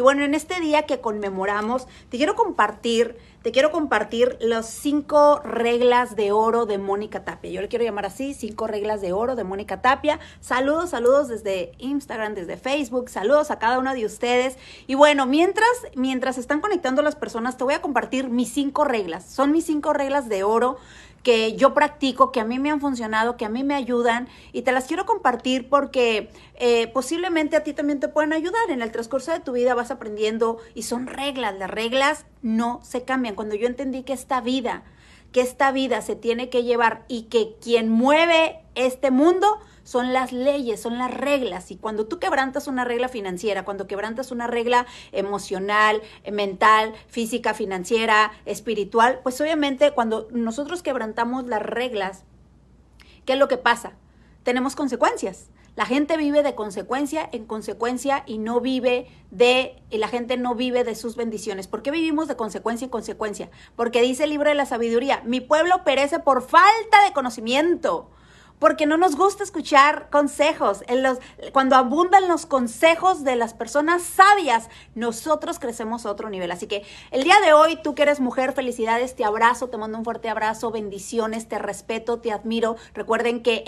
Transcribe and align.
Y 0.00 0.02
bueno, 0.02 0.24
en 0.24 0.32
este 0.32 0.58
día 0.60 0.86
que 0.86 1.02
conmemoramos, 1.02 1.86
te 2.08 2.16
quiero 2.16 2.34
compartir, 2.34 3.18
te 3.42 3.52
quiero 3.52 3.70
compartir 3.70 4.38
las 4.40 4.64
cinco 4.64 5.40
reglas 5.40 6.16
de 6.16 6.32
oro 6.32 6.64
de 6.64 6.78
Mónica 6.78 7.22
Tapia. 7.22 7.50
Yo 7.50 7.60
le 7.60 7.68
quiero 7.68 7.84
llamar 7.84 8.06
así, 8.06 8.32
cinco 8.32 8.66
reglas 8.66 9.02
de 9.02 9.12
oro 9.12 9.36
de 9.36 9.44
Mónica 9.44 9.82
Tapia. 9.82 10.18
Saludos, 10.40 10.88
saludos 10.88 11.28
desde 11.28 11.72
Instagram, 11.76 12.34
desde 12.34 12.56
Facebook, 12.56 13.10
saludos 13.10 13.50
a 13.50 13.58
cada 13.58 13.78
uno 13.78 13.92
de 13.92 14.06
ustedes. 14.06 14.56
Y 14.86 14.94
bueno, 14.94 15.26
mientras, 15.26 15.68
mientras 15.94 16.38
están 16.38 16.62
conectando 16.62 17.02
las 17.02 17.14
personas, 17.14 17.58
te 17.58 17.64
voy 17.64 17.74
a 17.74 17.82
compartir 17.82 18.30
mis 18.30 18.50
cinco 18.50 18.84
reglas. 18.84 19.26
Son 19.26 19.52
mis 19.52 19.66
cinco 19.66 19.92
reglas 19.92 20.30
de 20.30 20.44
oro 20.44 20.78
que 21.22 21.54
yo 21.56 21.74
practico, 21.74 22.32
que 22.32 22.40
a 22.40 22.44
mí 22.44 22.58
me 22.58 22.70
han 22.70 22.80
funcionado, 22.80 23.36
que 23.36 23.44
a 23.44 23.48
mí 23.48 23.62
me 23.62 23.74
ayudan 23.74 24.28
y 24.52 24.62
te 24.62 24.72
las 24.72 24.86
quiero 24.86 25.04
compartir 25.04 25.68
porque 25.68 26.30
eh, 26.54 26.88
posiblemente 26.88 27.56
a 27.56 27.62
ti 27.62 27.72
también 27.72 28.00
te 28.00 28.08
pueden 28.08 28.32
ayudar. 28.32 28.70
En 28.70 28.82
el 28.82 28.90
transcurso 28.90 29.32
de 29.32 29.40
tu 29.40 29.52
vida 29.52 29.74
vas 29.74 29.90
aprendiendo 29.90 30.58
y 30.74 30.82
son 30.82 31.06
reglas, 31.06 31.54
las 31.58 31.70
reglas 31.70 32.26
no 32.42 32.80
se 32.82 33.02
cambian. 33.04 33.34
Cuando 33.34 33.54
yo 33.54 33.66
entendí 33.66 34.02
que 34.02 34.12
esta 34.12 34.40
vida, 34.40 34.82
que 35.32 35.42
esta 35.42 35.72
vida 35.72 36.00
se 36.02 36.16
tiene 36.16 36.48
que 36.48 36.64
llevar 36.64 37.04
y 37.08 37.24
que 37.24 37.56
quien 37.62 37.90
mueve 37.90 38.60
este 38.74 39.10
mundo 39.10 39.58
son 39.90 40.12
las 40.12 40.30
leyes, 40.30 40.80
son 40.80 40.98
las 40.98 41.12
reglas. 41.12 41.72
Y 41.72 41.76
cuando 41.76 42.06
tú 42.06 42.20
quebrantas 42.20 42.68
una 42.68 42.84
regla 42.84 43.08
financiera, 43.08 43.64
cuando 43.64 43.88
quebrantas 43.88 44.30
una 44.30 44.46
regla 44.46 44.86
emocional, 45.10 46.00
mental, 46.30 46.94
física, 47.08 47.54
financiera, 47.54 48.30
espiritual, 48.46 49.18
pues 49.24 49.40
obviamente 49.40 49.90
cuando 49.90 50.28
nosotros 50.30 50.84
quebrantamos 50.84 51.48
las 51.48 51.62
reglas, 51.62 52.22
¿qué 53.24 53.32
es 53.32 53.38
lo 53.40 53.48
que 53.48 53.56
pasa? 53.56 53.94
Tenemos 54.44 54.76
consecuencias. 54.76 55.48
La 55.74 55.86
gente 55.86 56.16
vive 56.16 56.44
de 56.44 56.54
consecuencia 56.54 57.28
en 57.32 57.44
consecuencia 57.46 58.22
y 58.26 58.38
no 58.38 58.60
vive 58.60 59.08
de, 59.32 59.82
y 59.90 59.98
la 59.98 60.06
gente 60.06 60.36
no 60.36 60.54
vive 60.54 60.84
de 60.84 60.94
sus 60.94 61.16
bendiciones. 61.16 61.66
¿Por 61.66 61.82
qué 61.82 61.90
vivimos 61.90 62.28
de 62.28 62.36
consecuencia 62.36 62.84
en 62.84 62.92
consecuencia? 62.92 63.50
Porque 63.74 64.02
dice 64.02 64.22
el 64.22 64.30
libro 64.30 64.50
de 64.50 64.54
la 64.54 64.66
sabiduría, 64.66 65.20
mi 65.24 65.40
pueblo 65.40 65.82
perece 65.82 66.20
por 66.20 66.42
falta 66.42 67.02
de 67.04 67.12
conocimiento 67.12 68.08
porque 68.60 68.86
no 68.86 68.96
nos 68.96 69.16
gusta 69.16 69.42
escuchar 69.42 70.08
consejos. 70.10 70.84
Cuando 71.52 71.74
abundan 71.74 72.28
los 72.28 72.46
consejos 72.46 73.24
de 73.24 73.34
las 73.34 73.54
personas 73.54 74.02
sabias, 74.02 74.68
nosotros 74.94 75.58
crecemos 75.58 76.06
a 76.06 76.12
otro 76.12 76.30
nivel. 76.30 76.52
Así 76.52 76.68
que 76.68 76.84
el 77.10 77.24
día 77.24 77.40
de 77.40 77.52
hoy, 77.52 77.80
tú 77.82 77.96
que 77.96 78.02
eres 78.02 78.20
mujer, 78.20 78.52
felicidades, 78.52 79.16
te 79.16 79.24
abrazo, 79.24 79.68
te 79.68 79.78
mando 79.78 79.98
un 79.98 80.04
fuerte 80.04 80.28
abrazo, 80.28 80.70
bendiciones, 80.70 81.48
te 81.48 81.58
respeto, 81.58 82.20
te 82.20 82.30
admiro. 82.30 82.76
Recuerden 82.94 83.42
que 83.42 83.64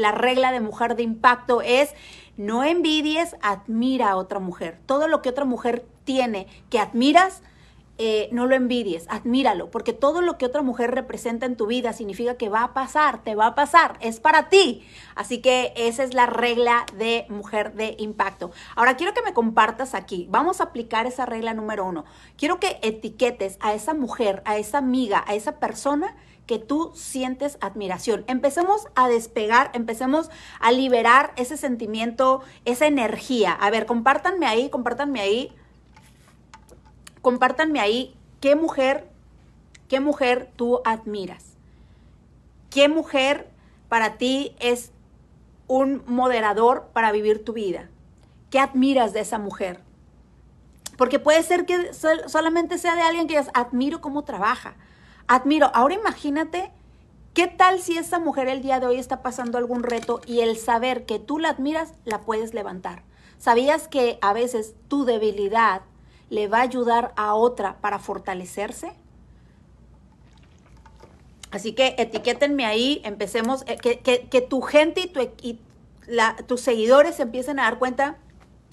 la 0.00 0.12
regla 0.12 0.52
de 0.52 0.60
mujer 0.60 0.96
de 0.96 1.02
impacto 1.02 1.60
es 1.60 1.90
no 2.36 2.62
envidies, 2.62 3.34
admira 3.42 4.10
a 4.10 4.16
otra 4.16 4.38
mujer. 4.38 4.78
Todo 4.86 5.08
lo 5.08 5.20
que 5.20 5.30
otra 5.30 5.44
mujer 5.44 5.84
tiene 6.04 6.46
que 6.70 6.78
admiras, 6.78 7.42
eh, 8.00 8.28
no 8.30 8.46
lo 8.46 8.54
envidies, 8.54 9.06
admíralo, 9.08 9.70
porque 9.72 9.92
todo 9.92 10.22
lo 10.22 10.38
que 10.38 10.46
otra 10.46 10.62
mujer 10.62 10.92
representa 10.92 11.46
en 11.46 11.56
tu 11.56 11.66
vida 11.66 11.92
significa 11.92 12.36
que 12.36 12.48
va 12.48 12.62
a 12.62 12.72
pasar, 12.72 13.24
te 13.24 13.34
va 13.34 13.46
a 13.46 13.54
pasar, 13.56 13.98
es 14.00 14.20
para 14.20 14.48
ti. 14.48 14.86
Así 15.16 15.40
que 15.40 15.72
esa 15.76 16.04
es 16.04 16.14
la 16.14 16.26
regla 16.26 16.86
de 16.96 17.26
mujer 17.28 17.74
de 17.74 17.96
impacto. 17.98 18.52
Ahora 18.76 18.96
quiero 18.96 19.14
que 19.14 19.22
me 19.22 19.34
compartas 19.34 19.94
aquí, 19.94 20.28
vamos 20.30 20.60
a 20.60 20.64
aplicar 20.64 21.06
esa 21.06 21.26
regla 21.26 21.54
número 21.54 21.84
uno. 21.84 22.04
Quiero 22.36 22.60
que 22.60 22.78
etiquetes 22.82 23.56
a 23.58 23.74
esa 23.74 23.94
mujer, 23.94 24.42
a 24.44 24.58
esa 24.58 24.78
amiga, 24.78 25.24
a 25.26 25.34
esa 25.34 25.58
persona 25.58 26.14
que 26.46 26.58
tú 26.60 26.92
sientes 26.94 27.58
admiración. 27.60 28.24
Empecemos 28.28 28.86
a 28.94 29.08
despegar, 29.08 29.70
empecemos 29.74 30.30
a 30.60 30.70
liberar 30.70 31.32
ese 31.36 31.56
sentimiento, 31.56 32.42
esa 32.64 32.86
energía. 32.86 33.52
A 33.52 33.70
ver, 33.70 33.86
compártanme 33.86 34.46
ahí, 34.46 34.70
compártanme 34.70 35.20
ahí 35.20 35.52
compártanme 37.28 37.78
ahí 37.78 38.16
qué 38.40 38.56
mujer, 38.56 39.06
qué 39.86 40.00
mujer 40.00 40.50
tú 40.56 40.80
admiras. 40.86 41.58
¿Qué 42.70 42.88
mujer 42.88 43.50
para 43.90 44.16
ti 44.16 44.56
es 44.60 44.92
un 45.66 46.02
moderador 46.06 46.88
para 46.94 47.12
vivir 47.12 47.44
tu 47.44 47.52
vida? 47.52 47.90
¿Qué 48.48 48.58
admiras 48.58 49.12
de 49.12 49.20
esa 49.20 49.38
mujer? 49.38 49.82
Porque 50.96 51.18
puede 51.18 51.42
ser 51.42 51.66
que 51.66 51.92
solamente 51.92 52.78
sea 52.78 52.94
de 52.94 53.02
alguien 53.02 53.26
que 53.26 53.44
admiro 53.52 54.00
cómo 54.00 54.24
trabaja. 54.24 54.76
Admiro. 55.26 55.70
Ahora 55.74 55.96
imagínate 55.96 56.72
qué 57.34 57.46
tal 57.46 57.80
si 57.80 57.98
esa 57.98 58.18
mujer 58.18 58.48
el 58.48 58.62
día 58.62 58.80
de 58.80 58.86
hoy 58.86 58.96
está 58.96 59.20
pasando 59.20 59.58
algún 59.58 59.82
reto 59.82 60.22
y 60.24 60.40
el 60.40 60.56
saber 60.56 61.04
que 61.04 61.18
tú 61.18 61.38
la 61.38 61.50
admiras 61.50 61.92
la 62.06 62.22
puedes 62.22 62.54
levantar. 62.54 63.02
¿Sabías 63.36 63.86
que 63.86 64.18
a 64.22 64.32
veces 64.32 64.74
tu 64.88 65.04
debilidad 65.04 65.82
le 66.30 66.48
va 66.48 66.58
a 66.58 66.62
ayudar 66.62 67.12
a 67.16 67.34
otra 67.34 67.76
para 67.80 67.98
fortalecerse? 67.98 68.92
Así 71.50 71.72
que 71.72 71.94
etiquétenme 71.98 72.66
ahí, 72.66 73.00
empecemos, 73.04 73.64
eh, 73.66 73.76
que, 73.78 74.40
tu 74.42 74.60
gente 74.60 75.00
y, 75.00 75.06
tu, 75.06 75.20
y 75.42 75.60
tus 76.46 76.60
seguidores 76.60 77.20
empiecen 77.20 77.58
a 77.58 77.64
dar 77.64 77.78
cuenta 77.78 78.18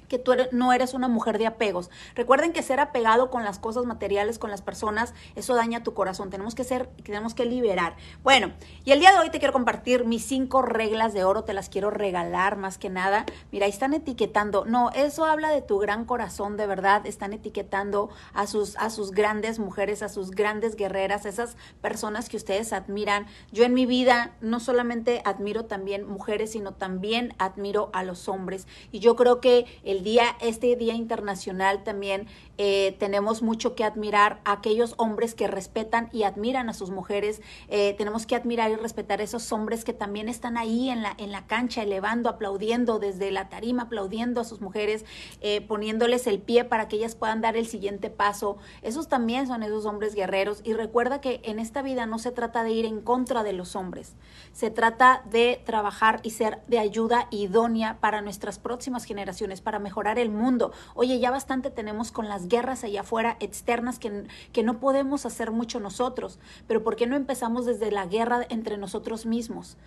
que 0.07 0.19
tú 0.19 0.33
no 0.51 0.73
eres 0.73 0.93
una 0.93 1.07
mujer 1.07 1.37
de 1.37 1.47
apegos. 1.47 1.89
Recuerden 2.15 2.53
que 2.53 2.63
ser 2.63 2.79
apegado 2.79 3.29
con 3.29 3.43
las 3.43 3.59
cosas 3.59 3.85
materiales, 3.85 4.39
con 4.39 4.51
las 4.51 4.61
personas, 4.61 5.13
eso 5.35 5.55
daña 5.55 5.83
tu 5.83 5.93
corazón. 5.93 6.29
Tenemos 6.29 6.55
que 6.55 6.63
ser, 6.63 6.87
tenemos 7.03 7.33
que 7.33 7.45
liberar. 7.45 7.95
Bueno, 8.23 8.53
y 8.83 8.91
el 8.91 8.99
día 8.99 9.11
de 9.11 9.19
hoy 9.19 9.29
te 9.29 9.39
quiero 9.39 9.53
compartir 9.53 10.05
mis 10.05 10.25
cinco 10.25 10.61
reglas 10.61 11.13
de 11.13 11.23
oro, 11.23 11.43
te 11.43 11.53
las 11.53 11.69
quiero 11.69 11.91
regalar 11.91 12.57
más 12.57 12.77
que 12.77 12.89
nada. 12.89 13.25
Mira, 13.51 13.67
están 13.67 13.93
etiquetando. 13.93 14.65
No, 14.65 14.91
eso 14.91 15.25
habla 15.25 15.49
de 15.49 15.61
tu 15.61 15.79
gran 15.79 16.05
corazón, 16.05 16.57
de 16.57 16.67
verdad. 16.67 17.05
Están 17.05 17.33
etiquetando 17.33 18.09
a 18.33 18.47
sus, 18.47 18.75
a 18.77 18.89
sus 18.89 19.11
grandes 19.11 19.59
mujeres, 19.59 20.01
a 20.03 20.09
sus 20.09 20.31
grandes 20.31 20.75
guerreras, 20.75 21.25
esas 21.25 21.57
personas 21.81 22.29
que 22.29 22.37
ustedes 22.37 22.73
admiran. 22.73 23.27
Yo 23.51 23.63
en 23.63 23.73
mi 23.73 23.85
vida 23.85 24.35
no 24.41 24.59
solamente 24.59 25.21
admiro 25.25 25.65
también 25.65 26.07
mujeres, 26.07 26.51
sino 26.51 26.73
también 26.73 27.33
admiro 27.37 27.89
a 27.93 28.03
los 28.03 28.27
hombres. 28.27 28.67
Y 28.91 28.99
yo 28.99 29.15
creo 29.15 29.41
que 29.41 29.65
el 29.83 29.94
día, 30.03 30.35
este 30.41 30.75
Día 30.75 30.93
Internacional 30.93 31.83
también 31.83 32.27
eh, 32.57 32.95
tenemos 32.99 33.41
mucho 33.41 33.75
que 33.75 33.83
admirar 33.83 34.39
a 34.45 34.53
aquellos 34.53 34.93
hombres 34.97 35.35
que 35.35 35.47
respetan 35.47 36.09
y 36.11 36.23
admiran 36.23 36.69
a 36.69 36.73
sus 36.73 36.89
mujeres. 36.89 37.41
Eh, 37.67 37.95
tenemos 37.97 38.25
que 38.25 38.35
admirar 38.35 38.71
y 38.71 38.75
respetar 38.75 39.19
a 39.19 39.23
esos 39.23 39.51
hombres 39.51 39.83
que 39.83 39.93
también 39.93 40.29
están 40.29 40.57
ahí 40.57 40.89
en 40.89 41.01
la, 41.01 41.13
en 41.17 41.31
la 41.31 41.47
cancha, 41.47 41.83
elevando, 41.83 42.29
aplaudiendo 42.29 42.99
desde 42.99 43.31
la 43.31 43.49
tarima, 43.49 43.83
aplaudiendo 43.83 44.41
a 44.41 44.45
sus 44.45 44.61
mujeres, 44.61 45.05
eh, 45.41 45.61
poniéndoles 45.61 46.27
el 46.27 46.39
pie 46.39 46.63
para 46.63 46.87
que 46.87 46.95
ellas 46.97 47.15
puedan 47.15 47.41
dar 47.41 47.57
el 47.57 47.67
siguiente 47.67 48.09
paso. 48.09 48.57
Esos 48.81 49.07
también 49.07 49.47
son 49.47 49.63
esos 49.63 49.85
hombres 49.85 50.15
guerreros. 50.15 50.61
Y 50.63 50.73
recuerda 50.73 51.21
que 51.21 51.41
en 51.43 51.59
esta 51.59 51.81
vida 51.81 52.05
no 52.05 52.19
se 52.19 52.31
trata 52.31 52.63
de 52.63 52.71
ir 52.71 52.85
en 52.85 53.01
contra 53.01 53.43
de 53.43 53.53
los 53.53 53.75
hombres, 53.75 54.13
se 54.53 54.71
trata 54.71 55.23
de 55.29 55.61
trabajar 55.65 56.19
y 56.23 56.31
ser 56.31 56.61
de 56.67 56.79
ayuda 56.79 57.27
idónea 57.31 57.97
para 57.99 58.21
nuestras 58.21 58.59
próximas 58.59 59.05
generaciones, 59.05 59.61
para 59.61 59.79
mejorar 59.79 60.19
el 60.19 60.29
mundo. 60.29 60.71
Oye, 60.93 61.19
ya 61.19 61.31
bastante 61.31 61.69
tenemos 61.71 62.11
con 62.11 62.29
las 62.29 62.44
guerras 62.47 62.83
allá 62.83 63.01
afuera 63.01 63.37
externas 63.39 63.99
que, 63.99 64.25
que 64.51 64.63
no 64.63 64.79
podemos 64.79 65.25
hacer 65.25 65.51
mucho 65.51 65.79
nosotros, 65.79 66.39
pero 66.67 66.83
¿por 66.83 66.95
qué 66.95 67.07
no 67.07 67.15
empezamos 67.15 67.65
desde 67.65 67.91
la 67.91 68.05
guerra 68.05 68.45
entre 68.49 68.77
nosotros 68.77 69.25
mismos? 69.25 69.77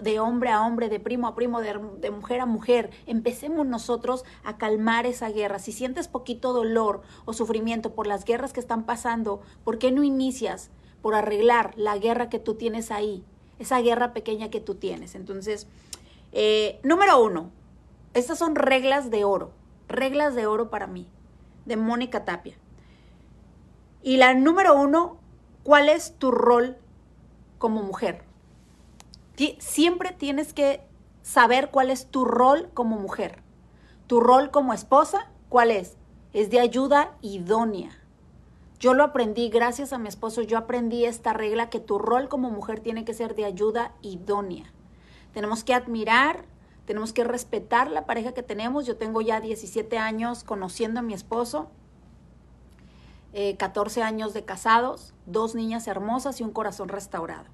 De 0.00 0.20
hombre 0.20 0.50
a 0.50 0.62
hombre, 0.62 0.88
de 0.88 1.00
primo 1.00 1.26
a 1.26 1.34
primo, 1.34 1.60
de, 1.60 2.10
mujer 2.10 2.40
a 2.40 2.46
mujer. 2.46 2.90
Empecemos 3.06 3.66
nosotros 3.66 4.24
a 4.44 4.56
calmar 4.56 5.06
esa 5.06 5.28
guerra. 5.30 5.58
Si 5.58 5.72
sientes 5.72 6.06
poquito 6.08 6.52
dolor 6.52 7.02
o 7.24 7.32
sufrimiento 7.32 7.92
por 7.92 8.06
las 8.06 8.24
guerras 8.24 8.52
que 8.52 8.60
están 8.60 8.84
pasando, 8.84 9.40
¿por 9.64 9.78
qué 9.78 9.90
no 9.90 10.04
inicias 10.04 10.70
por 11.02 11.14
arreglar 11.14 11.72
la 11.76 11.98
guerra 11.98 12.28
que 12.28 12.38
tú 12.38 12.54
tienes 12.54 12.90
ahí? 12.90 13.24
Esa 13.58 13.80
guerra 13.80 14.12
pequeña 14.12 14.50
que 14.50 14.60
tú 14.60 14.76
tienes. 14.76 15.14
Entonces, 15.14 15.66
eh, 16.32 16.78
número 16.84 17.22
uno, 17.22 17.50
estas 18.14 18.38
son 18.38 18.54
reglas 18.54 19.10
de 19.10 19.24
oro, 19.24 19.50
reglas 19.88 20.34
de 20.34 20.46
oro 20.46 20.70
para 20.70 20.86
mí 20.86 21.08
de 21.64 21.76
Mónica 21.76 22.24
Tapia. 22.24 22.56
Y 24.02 24.16
la 24.16 24.34
número 24.34 24.74
uno, 24.74 25.18
¿cuál 25.62 25.88
es 25.88 26.18
tu 26.18 26.30
rol 26.30 26.76
como 27.58 27.82
mujer? 27.82 28.24
Siempre 29.58 30.12
tienes 30.12 30.52
que 30.52 30.84
saber 31.22 31.70
cuál 31.70 31.90
es 31.90 32.06
tu 32.06 32.24
rol 32.24 32.70
como 32.74 32.98
mujer. 32.98 33.42
Tu 34.06 34.20
rol 34.20 34.50
como 34.50 34.72
esposa, 34.72 35.30
¿cuál 35.48 35.70
es? 35.70 35.96
Es 36.32 36.50
de 36.50 36.60
ayuda 36.60 37.16
idónea. 37.22 37.98
Yo 38.78 38.94
lo 38.94 39.04
aprendí 39.04 39.48
gracias 39.48 39.92
a 39.92 39.98
mi 39.98 40.08
esposo, 40.08 40.42
yo 40.42 40.58
aprendí 40.58 41.04
esta 41.04 41.32
regla 41.32 41.70
que 41.70 41.78
tu 41.78 41.98
rol 41.98 42.28
como 42.28 42.50
mujer 42.50 42.80
tiene 42.80 43.04
que 43.04 43.14
ser 43.14 43.36
de 43.36 43.44
ayuda 43.44 43.92
idónea. 44.02 44.72
Tenemos 45.32 45.62
que 45.62 45.72
admirar, 45.72 46.44
tenemos 46.84 47.12
que 47.12 47.24
respetar 47.24 47.90
la 47.90 48.06
pareja 48.06 48.32
que 48.32 48.42
tenemos. 48.42 48.86
Yo 48.86 48.96
tengo 48.96 49.20
ya 49.20 49.40
17 49.40 49.98
años 49.98 50.44
conociendo 50.44 51.00
a 51.00 51.02
mi 51.02 51.14
esposo, 51.14 51.70
14 53.32 54.00
eh, 54.00 54.02
años 54.02 54.34
de 54.34 54.44
casados, 54.44 55.14
dos 55.26 55.54
niñas 55.54 55.86
hermosas 55.86 56.40
y 56.40 56.44
un 56.44 56.50
corazón 56.50 56.88
restaurado. 56.88 57.46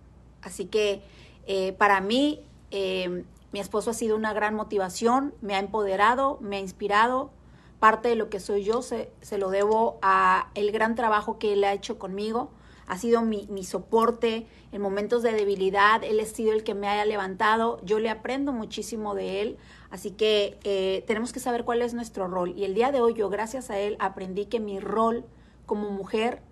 Así 0.43 0.67
que 0.67 1.03
eh, 1.47 1.73
para 1.73 2.01
mí, 2.01 2.45
eh, 2.71 3.25
mi 3.53 3.61
esposo 3.61 3.91
ha 3.91 3.95
sido 3.95 4.17
una 4.17 4.33
gran 4.33 4.55
motivación, 4.55 5.35
me 5.41 5.55
ha 5.55 5.59
empoderado, 5.59 6.39
me 6.41 6.57
ha 6.57 6.61
inspirado 6.61 7.31
parte 7.79 8.09
de 8.09 8.17
lo 8.17 8.29
que 8.29 8.41
soy 8.41 8.65
yo 8.65 8.83
se, 8.83 9.11
se 9.21 9.39
lo 9.39 9.51
debo 9.51 9.99
a 10.03 10.51
el 10.55 10.73
gran 10.73 10.95
trabajo 10.95 11.39
que 11.39 11.53
él 11.53 11.65
ha 11.65 11.73
hecho 11.73 11.99
conmigo. 11.99 12.51
Ha 12.89 12.99
sido 12.99 13.23
mi, 13.23 13.47
mi 13.51 13.63
soporte 13.65 14.47
en 14.73 14.81
momentos 14.81 15.23
de 15.23 15.33
debilidad. 15.33 16.03
Él 16.03 16.19
ha 16.21 16.25
sido 16.25 16.53
el 16.53 16.65
que 16.65 16.75
me 16.75 16.89
haya 16.89 17.05
levantado. 17.05 17.81
Yo 17.85 18.01
le 18.01 18.11
aprendo 18.11 18.53
muchísimo 18.53 19.15
de 19.15 19.43
él. 19.43 19.59
Así 19.91 20.11
que 20.11 20.59
eh, 20.65 21.05
tenemos 21.07 21.33
que 21.33 21.41
saber 21.41 21.65
cuál 21.65 21.83
es 21.83 21.95
nuestro 21.95 22.27
rol. 22.29 22.55
Y 22.57 22.65
el 22.65 22.75
día 22.75 22.91
de 22.91 23.01
hoy 23.01 23.15
yo, 23.15 23.29
gracias 23.29 23.71
a 23.71 23.79
él, 23.79 23.97
aprendí 24.01 24.47
que 24.47 24.59
mi 24.59 24.81
rol 24.81 25.25
como 25.67 25.91
mujer 25.91 26.43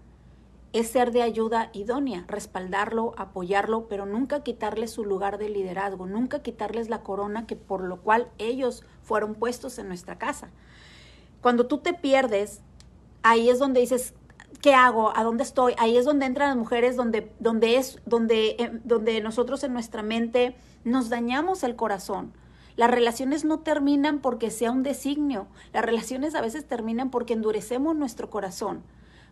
es 0.73 0.89
ser 0.89 1.11
de 1.11 1.23
ayuda 1.23 1.71
idónea, 1.73 2.25
respaldarlo, 2.29 3.15
apoyarlo, 3.17 3.89
pero 3.89 4.05
nunca 4.05 4.43
quitarle 4.43 4.89
su 4.89 5.07
lugar 5.07 5.39
de 5.39 5.49
liderazgo, 5.49 6.07
nunca 6.07 6.43
quitarles 6.43 6.91
la 6.91 7.03
corona 7.03 7.47
que 7.47 7.57
por 7.57 7.83
lo 7.83 8.03
cual 8.03 8.29
ellos 8.37 8.85
fueron 9.03 9.35
puestos 9.35 9.79
en 9.79 9.89
nuestra 9.89 10.19
casa. 10.19 10.51
Cuando 11.41 11.67
tú 11.67 11.79
te 11.79 11.95
pierdes, 11.95 12.61
ahí 13.23 13.49
es 13.49 13.59
donde 13.59 13.81
dices, 13.81 14.13
¿qué 14.59 14.75
hago? 14.75 15.17
¿A 15.17 15.23
dónde 15.23 15.43
estoy? 15.43 15.75
Ahí 15.79 15.97
es 15.97 16.05
donde 16.05 16.27
entran 16.27 16.49
las 16.51 16.57
mujeres, 16.57 16.97
donde, 16.97 17.33
donde 17.39 17.77
es, 17.77 17.99
donde, 18.07 18.57
eh, 18.59 18.81
donde 18.85 19.21
nosotros 19.21 19.63
en 19.65 19.73
nuestra 19.73 20.03
mente 20.03 20.57
nos 20.85 21.09
dañamos 21.09 21.63
el 21.63 21.77
corazón. 21.77 22.33
Las 22.77 22.91
relaciones 22.91 23.45
no 23.45 23.61
terminan 23.61 24.21
porque 24.21 24.51
sea 24.51 24.71
un 24.71 24.83
designio. 24.83 25.47
Las 25.73 25.85
relaciones 25.85 26.35
a 26.35 26.41
veces 26.41 26.67
terminan 26.67 27.11
porque 27.11 27.33
endurecemos 27.33 27.97
nuestro 27.97 28.31
corazón 28.31 28.83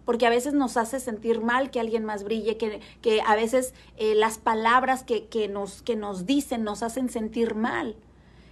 porque 0.04 0.26
a 0.26 0.30
veces 0.30 0.52
nos 0.54 0.76
hace 0.76 1.00
sentir 1.00 1.40
mal 1.40 1.70
que 1.70 1.80
alguien 1.80 2.04
más 2.04 2.24
brille, 2.24 2.56
que, 2.56 2.80
que 3.00 3.22
a 3.22 3.34
veces 3.34 3.74
eh, 3.96 4.14
las 4.14 4.38
palabras 4.38 5.02
que, 5.02 5.28
que, 5.28 5.48
nos, 5.48 5.82
que 5.82 5.96
nos 5.96 6.26
dicen 6.26 6.62
nos 6.62 6.82
hacen 6.82 7.08
sentir 7.08 7.54
mal. 7.54 7.96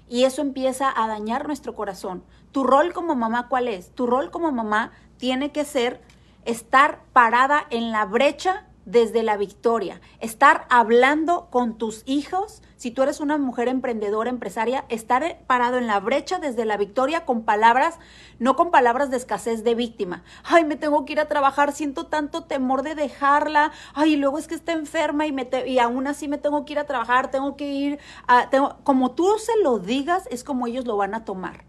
Y 0.08 0.24
eso 0.24 0.42
empieza 0.42 0.92
a 0.94 1.06
dañar 1.06 1.46
nuestro 1.46 1.74
corazón. 1.74 2.22
Tu 2.52 2.64
rol 2.64 2.92
como 2.92 3.14
mamá, 3.14 3.48
¿cuál 3.48 3.68
es? 3.68 3.90
Tu 3.90 4.06
rol 4.06 4.30
como 4.30 4.52
mamá 4.52 4.92
tiene 5.16 5.52
que 5.52 5.64
ser 5.64 6.00
estar 6.44 7.02
parada 7.12 7.66
en 7.70 7.92
la 7.92 8.04
brecha 8.04 8.66
desde 8.84 9.22
la 9.22 9.36
victoria, 9.36 10.00
estar 10.20 10.66
hablando 10.68 11.48
con 11.50 11.78
tus 11.78 12.02
hijos, 12.04 12.62
si 12.76 12.90
tú 12.90 13.02
eres 13.02 13.20
una 13.20 13.38
mujer 13.38 13.68
emprendedora, 13.68 14.28
empresaria, 14.28 14.84
estar 14.88 15.38
parado 15.46 15.78
en 15.78 15.86
la 15.86 16.00
brecha 16.00 16.40
desde 16.40 16.64
la 16.64 16.76
victoria 16.76 17.24
con 17.24 17.42
palabras, 17.42 18.00
no 18.40 18.56
con 18.56 18.72
palabras 18.72 19.08
de 19.08 19.18
escasez 19.18 19.62
de 19.62 19.76
víctima. 19.76 20.24
Ay, 20.42 20.64
me 20.64 20.74
tengo 20.74 21.04
que 21.04 21.12
ir 21.12 21.20
a 21.20 21.28
trabajar, 21.28 21.72
siento 21.72 22.06
tanto 22.06 22.42
temor 22.42 22.82
de 22.82 22.96
dejarla. 22.96 23.70
Ay, 23.94 24.16
luego 24.16 24.38
es 24.38 24.48
que 24.48 24.56
está 24.56 24.72
enferma 24.72 25.26
y, 25.26 25.32
me 25.32 25.48
y 25.66 25.78
aún 25.78 26.08
así 26.08 26.26
me 26.26 26.38
tengo 26.38 26.64
que 26.64 26.72
ir 26.72 26.80
a 26.80 26.86
trabajar, 26.86 27.30
tengo 27.30 27.56
que 27.56 27.70
ir 27.70 27.98
a... 28.26 28.50
Como 28.82 29.12
tú 29.12 29.28
se 29.38 29.62
lo 29.62 29.78
digas, 29.78 30.26
es 30.32 30.42
como 30.42 30.66
ellos 30.66 30.86
lo 30.86 30.96
van 30.96 31.14
a 31.14 31.24
tomar. 31.24 31.64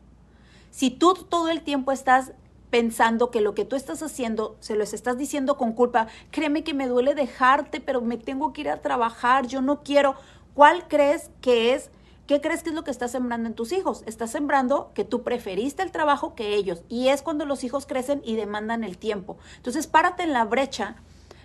Si 0.71 0.89
tú 0.89 1.13
todo 1.13 1.49
el 1.49 1.61
tiempo 1.61 1.91
estás 1.91 2.33
pensando 2.73 3.29
que 3.29 3.39
lo 3.39 3.53
que 3.53 3.65
tú 3.65 3.75
estás 3.75 4.01
haciendo 4.01 4.57
se 4.59 4.75
los 4.75 4.95
estás 4.95 5.15
diciendo 5.15 5.57
con 5.57 5.73
culpa, 5.73 6.07
créeme 6.31 6.63
que 6.63 6.73
me 6.73 6.87
duele 6.87 7.13
dejarte, 7.13 7.79
pero 7.79 8.01
me 8.01 8.17
tengo 8.17 8.51
que 8.51 8.61
ir 8.61 8.69
a 8.71 8.81
trabajar, 8.81 9.45
yo 9.45 9.61
no 9.61 9.83
quiero. 9.83 10.15
¿Cuál 10.55 10.87
crees 10.87 11.29
que 11.39 11.75
es? 11.75 11.91
¿Qué 12.25 12.41
crees 12.41 12.63
que 12.63 12.69
es 12.69 12.75
lo 12.75 12.83
que 12.83 12.89
estás 12.89 13.11
sembrando 13.11 13.47
en 13.47 13.53
tus 13.53 13.73
hijos? 13.73 14.01
Estás 14.07 14.31
sembrando 14.31 14.89
que 14.95 15.03
tú 15.03 15.21
preferiste 15.21 15.83
el 15.83 15.91
trabajo 15.91 16.33
que 16.33 16.55
ellos. 16.55 16.81
Y 16.89 17.09
es 17.09 17.21
cuando 17.21 17.45
los 17.45 17.63
hijos 17.63 17.85
crecen 17.85 18.23
y 18.25 18.37
demandan 18.37 18.83
el 18.83 18.97
tiempo. 18.97 19.37
Entonces, 19.57 19.85
párate 19.85 20.23
en 20.23 20.33
la 20.33 20.43
brecha, 20.43 20.95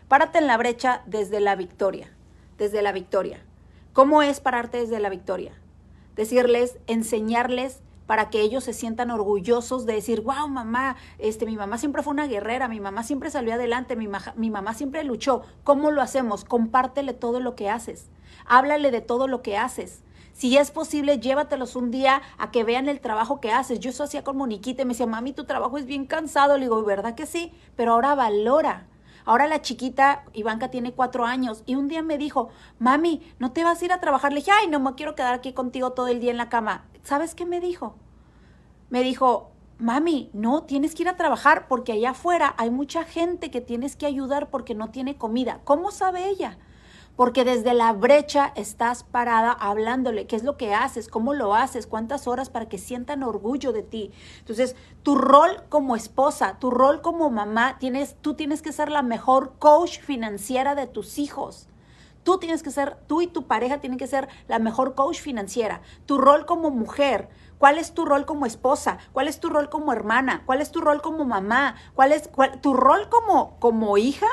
párate 0.09 0.39
en 0.39 0.47
la 0.47 0.57
brecha 0.57 1.03
desde 1.05 1.41
la 1.41 1.57
victoria, 1.57 2.11
desde 2.57 2.81
la 2.81 2.93
victoria. 2.93 3.45
¿Cómo 3.93 4.23
es 4.23 4.41
pararte 4.41 4.79
desde 4.79 4.99
la 4.99 5.11
victoria? 5.11 5.53
Decirles, 6.17 6.79
enseñarles 6.87 7.83
para 8.09 8.31
que 8.31 8.41
ellos 8.41 8.65
se 8.65 8.73
sientan 8.73 9.11
orgullosos 9.11 9.85
de 9.85 9.93
decir, 9.93 10.23
wow, 10.23 10.49
mamá, 10.49 10.97
este, 11.19 11.45
mi 11.45 11.57
mamá 11.57 11.77
siempre 11.77 12.03
fue 12.03 12.15
una 12.15 12.27
guerrera, 12.27 12.67
mi 12.67 12.81
mamá 12.81 13.03
siempre 13.03 13.31
salió 13.31 13.53
adelante, 13.53 13.97
mi, 13.97 14.09
mi 14.35 14.51
mamá 14.51 14.73
siempre 14.73 15.05
luchó. 15.05 15.43
¿Cómo 15.63 15.91
lo 15.91 16.01
hacemos? 16.01 16.47
Compártele 16.47 17.13
todo 17.13 17.39
lo 17.39 17.55
que 17.55 17.69
haces. 17.69 18.09
Háblale 18.47 18.91
de 18.91 19.03
todo 19.03 19.29
lo 19.29 19.43
que 19.43 19.59
haces. 19.59 20.03
Si 20.33 20.57
es 20.57 20.71
posible, 20.71 21.19
llévatelos 21.19 21.77
un 21.77 21.91
día 21.91 22.23
a 22.39 22.51
que 22.51 22.65
vean 22.65 22.89
el 22.89 23.01
trabajo 23.01 23.43
que 23.43 23.53
haces. 23.53 23.79
Yo 23.79 23.91
eso 23.91 24.05
hacía 24.05 24.25
con 24.25 24.39
Moniquita 24.39 24.81
y 24.81 24.85
me 24.87 24.95
decía, 24.95 25.07
mami, 25.07 25.35
tu 25.35 25.45
trabajo 25.45 25.77
es 25.77 25.85
bien 25.85 26.07
cansado. 26.07 26.57
Le 26.57 26.65
digo, 26.65 26.83
¿verdad 26.85 27.15
que 27.15 27.27
sí? 27.27 27.53
Pero 27.77 27.93
ahora 27.93 28.15
valora. 28.15 28.87
Ahora 29.27 29.47
la 29.47 29.61
chiquita, 29.61 30.25
Ivanka, 30.33 30.71
tiene 30.71 30.93
cuatro 30.93 31.27
años 31.27 31.63
y 31.67 31.75
un 31.75 31.89
día 31.89 32.01
me 32.03 32.17
dijo, 32.17 32.49
mami, 32.79 33.21
¿no 33.39 33.53
te 33.53 33.65
vas 33.65 33.83
a 33.83 33.85
ir 33.85 33.93
a 33.93 34.01
trabajar? 34.01 34.33
Le 34.33 34.39
dije, 34.41 34.53
ay, 34.53 34.69
no 34.69 34.81
me 34.81 34.95
quiero 34.95 35.15
quedar 35.15 35.35
aquí 35.35 35.53
contigo 35.53 35.93
todo 35.93 36.09
el 36.09 36.21
día 36.21 36.31
en 36.31 36.39
la 36.39 36.49
cama. 36.49 36.87
¿Sabes 37.09 37.35
qué 37.35 37.47
me 37.47 37.59
dijo? 37.59 37.95
Me 38.91 39.03
dijo, 39.03 39.51
mami, 39.79 40.29
no, 40.35 40.65
tienes 40.65 40.95
que 40.95 41.05
ir 41.05 41.09
a 41.09 41.17
trabajar 41.17 41.67
porque 41.67 41.93
allá 41.93 42.11
afuera 42.11 42.55
hay 42.59 42.69
mucha 42.69 43.03
gente 43.03 43.51
que 43.51 43.63
tienes 43.63 43.97
que 43.97 44.05
ayudar 44.05 44.51
porque 44.51 44.75
no 44.75 44.91
tiene 44.91 45.17
comida. 45.17 45.63
¿Cómo 45.65 45.91
sabe 45.91 46.29
ella? 46.29 46.59
Porque 47.17 47.47
desde 47.47 47.73
la 47.73 47.95
brecha 47.95 48.53
estás 48.57 49.05
parada 49.05 49.53
hablándole, 49.53 50.27
qué 50.27 50.37
es 50.37 50.45
lo 50.45 50.59
que 50.59 50.75
haces, 50.75 51.09
cómo 51.09 51.33
lo 51.33 51.55
haces, 51.55 51.87
cuántas 51.87 52.29
horas 52.29 52.51
para 52.51 52.69
que 52.69 52.77
sientan 52.77 53.23
orgullo 53.23 53.73
de 53.73 53.85
ti. 53.85 54.13
Entonces, 54.41 54.77
tu 55.03 55.15
rol 55.15 55.63
como 55.71 55.97
esposa, 55.97 56.59
tu 56.59 56.71
rol 56.71 57.01
como 57.01 57.31
mamá, 57.31 57.79
tienes, 57.79 58.17
tú 58.21 58.35
tienes 58.35 58.61
que 58.61 58.73
ser 58.73 58.91
la 58.91 59.01
mejor 59.01 59.55
coach 59.59 59.99
financiera 60.01 60.75
de 60.75 60.87
tus 60.87 61.19
hijos. 61.19 61.71
Tú 62.29 62.37
tienes 62.37 62.63
que 62.63 62.71
ser, 62.71 62.99
tú 63.07 63.23
y 63.23 63.27
tu 63.27 63.47
pareja 63.47 63.81
tienen 63.81 63.99
que 63.99 64.07
ser 64.07 64.29
la 64.49 64.59
mejor 64.59 64.95
coach 64.95 65.19
financiera. 65.19 65.81
Tu 66.05 66.19
rol 66.19 66.45
como 66.45 66.69
mujer, 66.71 67.31
¿cuál 67.57 67.79
es 67.79 67.95
tu 67.95 68.05
rol 68.05 68.27
como 68.27 68.45
esposa? 68.45 68.99
¿Cuál 69.15 69.29
es 69.29 69.41
tu 69.41 69.49
rol 69.49 69.71
como 69.71 69.95
hermana? 69.95 70.43
¿Cuál 70.45 70.61
es 70.61 70.71
tu 70.71 70.83
rol 70.83 71.01
como 71.01 71.25
mamá? 71.25 71.77
¿Cuál 71.95 72.13
es 72.13 72.29
tu 72.61 72.75
rol 72.75 73.09
como, 73.09 73.59
como 73.61 73.97
hija? 73.97 74.27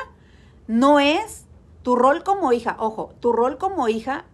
No 0.66 1.00
es 1.00 1.46
tu 1.82 1.96
rol 1.96 2.22
como 2.22 2.52
hija, 2.52 2.76
ojo, 2.78 3.14
tu 3.20 3.32
rol 3.32 3.56
como 3.56 3.88
hija 3.88 4.26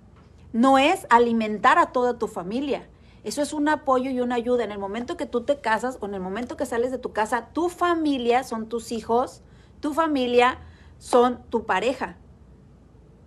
no 0.52 0.76
es 0.76 1.06
alimentar 1.08 1.78
a 1.78 1.92
toda 1.92 2.18
tu 2.18 2.26
familia. 2.26 2.90
Eso 3.22 3.42
es 3.42 3.52
un 3.52 3.68
apoyo 3.68 4.10
y 4.10 4.20
una 4.20 4.34
ayuda. 4.34 4.64
En 4.64 4.72
el 4.72 4.80
momento 4.80 5.16
que 5.16 5.26
tú 5.26 5.44
te 5.44 5.60
casas 5.60 5.98
o 6.00 6.06
en 6.06 6.14
el 6.14 6.20
momento 6.20 6.56
que 6.56 6.66
sales 6.66 6.90
de 6.90 6.98
tu 6.98 7.12
casa, 7.12 7.50
tu 7.52 7.68
familia 7.68 8.42
son 8.42 8.68
tus 8.68 8.90
hijos, 8.90 9.40
tu 9.78 9.94
familia 9.94 10.58
son 10.98 11.44
tu 11.48 11.64
pareja 11.64 12.16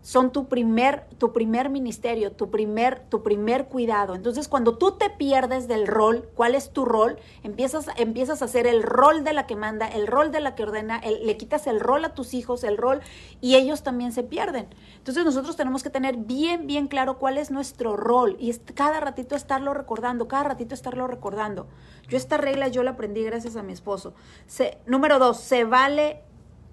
son 0.06 0.32
tu 0.32 0.48
primer, 0.48 1.08
tu 1.18 1.34
primer 1.34 1.72
ministerio, 1.72 2.32
tu 2.32 2.52
primer, 2.52 3.00
tu 3.10 3.24
primer 3.24 3.66
cuidado. 3.66 4.14
Entonces, 4.14 4.48
cuando 4.48 4.78
tú 4.78 4.92
te 4.92 5.10
pierdes 5.10 5.68
del 5.68 5.88
rol, 5.88 6.30
¿cuál 6.36 6.54
es 6.54 6.70
tu 6.70 6.86
rol? 6.86 7.18
Empiezas, 7.42 7.88
empiezas 7.98 8.44
a 8.44 8.46
hacer 8.46 8.68
el 8.68 8.84
rol 8.84 9.24
de 9.24 9.34
la 9.34 9.48
que 9.48 9.56
manda, 9.56 9.88
el 9.88 10.06
rol 10.06 10.32
de 10.32 10.42
la 10.42 10.54
que 10.54 10.62
ordena, 10.62 11.02
le 11.02 11.38
quitas 11.38 11.66
el 11.66 11.80
rol 11.80 12.06
a 12.06 12.14
tus 12.14 12.36
hijos, 12.36 12.64
el 12.64 12.78
rol, 12.78 13.02
y 13.42 13.56
ellos 13.56 13.82
también 13.82 14.12
se 14.12 14.22
pierden. 14.22 14.68
Entonces, 14.96 15.26
nosotros 15.26 15.56
tenemos 15.56 15.82
que 15.82 15.90
tener 15.90 16.18
bien, 16.18 16.68
bien 16.68 16.88
claro 16.88 17.18
cuál 17.18 17.40
es 17.40 17.50
nuestro 17.50 17.98
rol 17.98 18.38
y 18.40 18.54
cada 18.76 19.00
ratito 19.00 19.36
estarlo 19.36 19.74
recordando, 19.74 20.28
cada 20.28 20.44
ratito 20.44 20.76
estarlo 20.76 21.08
recordando. 21.08 21.66
Yo 22.10 22.18
esta 22.18 22.38
regla 22.38 22.68
yo 22.68 22.84
la 22.84 22.92
aprendí 22.92 23.24
gracias 23.24 23.56
a 23.56 23.64
mi 23.64 23.74
esposo. 23.74 24.14
Se, 24.46 24.78
número 24.86 25.18
dos, 25.18 25.40
se 25.40 25.64
vale 25.64 26.22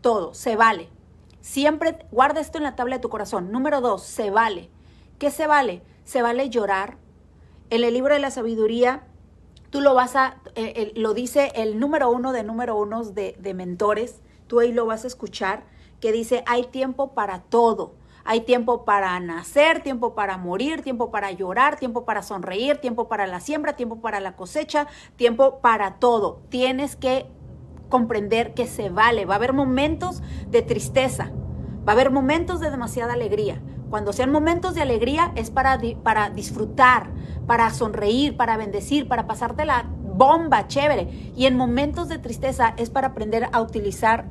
todo, 0.02 0.34
se 0.34 0.54
vale. 0.54 0.90
Siempre 1.42 2.06
guarda 2.10 2.40
esto 2.40 2.56
en 2.56 2.64
la 2.64 2.76
tabla 2.76 2.96
de 2.96 3.02
tu 3.02 3.08
corazón. 3.08 3.52
Número 3.52 3.80
dos, 3.80 4.02
se 4.04 4.30
vale. 4.30 4.70
¿Qué 5.18 5.30
se 5.30 5.46
vale? 5.46 5.82
Se 6.04 6.22
vale 6.22 6.48
llorar. 6.48 6.96
En 7.68 7.84
el 7.84 7.92
libro 7.92 8.14
de 8.14 8.20
la 8.20 8.30
sabiduría, 8.30 9.02
tú 9.70 9.80
lo 9.80 9.94
vas 9.94 10.14
a, 10.16 10.40
eh, 10.54 10.92
lo 10.94 11.14
dice 11.14 11.52
el 11.56 11.80
número 11.80 12.10
uno 12.10 12.32
de 12.32 12.44
número 12.44 12.76
uno 12.76 13.02
de, 13.04 13.36
de 13.38 13.54
mentores, 13.54 14.20
tú 14.46 14.60
ahí 14.60 14.72
lo 14.72 14.86
vas 14.86 15.04
a 15.04 15.08
escuchar, 15.08 15.64
que 16.00 16.12
dice, 16.12 16.44
hay 16.46 16.64
tiempo 16.64 17.12
para 17.12 17.40
todo. 17.40 17.94
Hay 18.24 18.42
tiempo 18.42 18.84
para 18.84 19.18
nacer, 19.18 19.82
tiempo 19.82 20.14
para 20.14 20.36
morir, 20.36 20.82
tiempo 20.82 21.10
para 21.10 21.32
llorar, 21.32 21.76
tiempo 21.76 22.04
para 22.04 22.22
sonreír, 22.22 22.76
tiempo 22.76 23.08
para 23.08 23.26
la 23.26 23.40
siembra, 23.40 23.74
tiempo 23.74 24.00
para 24.00 24.20
la 24.20 24.36
cosecha, 24.36 24.86
tiempo 25.16 25.58
para 25.58 25.96
todo. 25.98 26.40
Tienes 26.48 26.94
que 26.94 27.26
comprender 27.92 28.54
que 28.54 28.66
se 28.66 28.88
vale. 28.88 29.26
Va 29.26 29.34
a 29.34 29.36
haber 29.36 29.52
momentos 29.52 30.22
de 30.48 30.62
tristeza, 30.62 31.30
va 31.86 31.92
a 31.92 31.94
haber 31.94 32.10
momentos 32.10 32.58
de 32.58 32.70
demasiada 32.70 33.12
alegría. 33.12 33.60
Cuando 33.90 34.14
sean 34.14 34.32
momentos 34.32 34.74
de 34.74 34.80
alegría 34.80 35.30
es 35.36 35.50
para, 35.50 35.78
para 36.02 36.30
disfrutar, 36.30 37.10
para 37.46 37.68
sonreír, 37.68 38.34
para 38.34 38.56
bendecir, 38.56 39.08
para 39.08 39.26
pasarte 39.26 39.66
la 39.66 39.82
bomba, 39.82 40.66
chévere. 40.68 41.32
Y 41.36 41.44
en 41.44 41.54
momentos 41.54 42.08
de 42.08 42.16
tristeza 42.18 42.72
es 42.78 42.88
para 42.88 43.08
aprender 43.08 43.50
a 43.52 43.60
utilizar... 43.60 44.24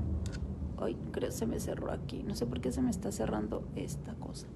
Ay, 0.82 0.98
creo 1.12 1.30
que 1.30 1.36
se 1.36 1.46
me 1.46 1.60
cerró 1.60 1.92
aquí. 1.92 2.24
No 2.24 2.34
sé 2.34 2.48
por 2.48 2.62
qué 2.62 2.72
se 2.72 2.82
me 2.82 2.90
está 2.90 3.12
cerrando 3.12 3.64
esta 3.76 4.16
cosa. 4.16 4.48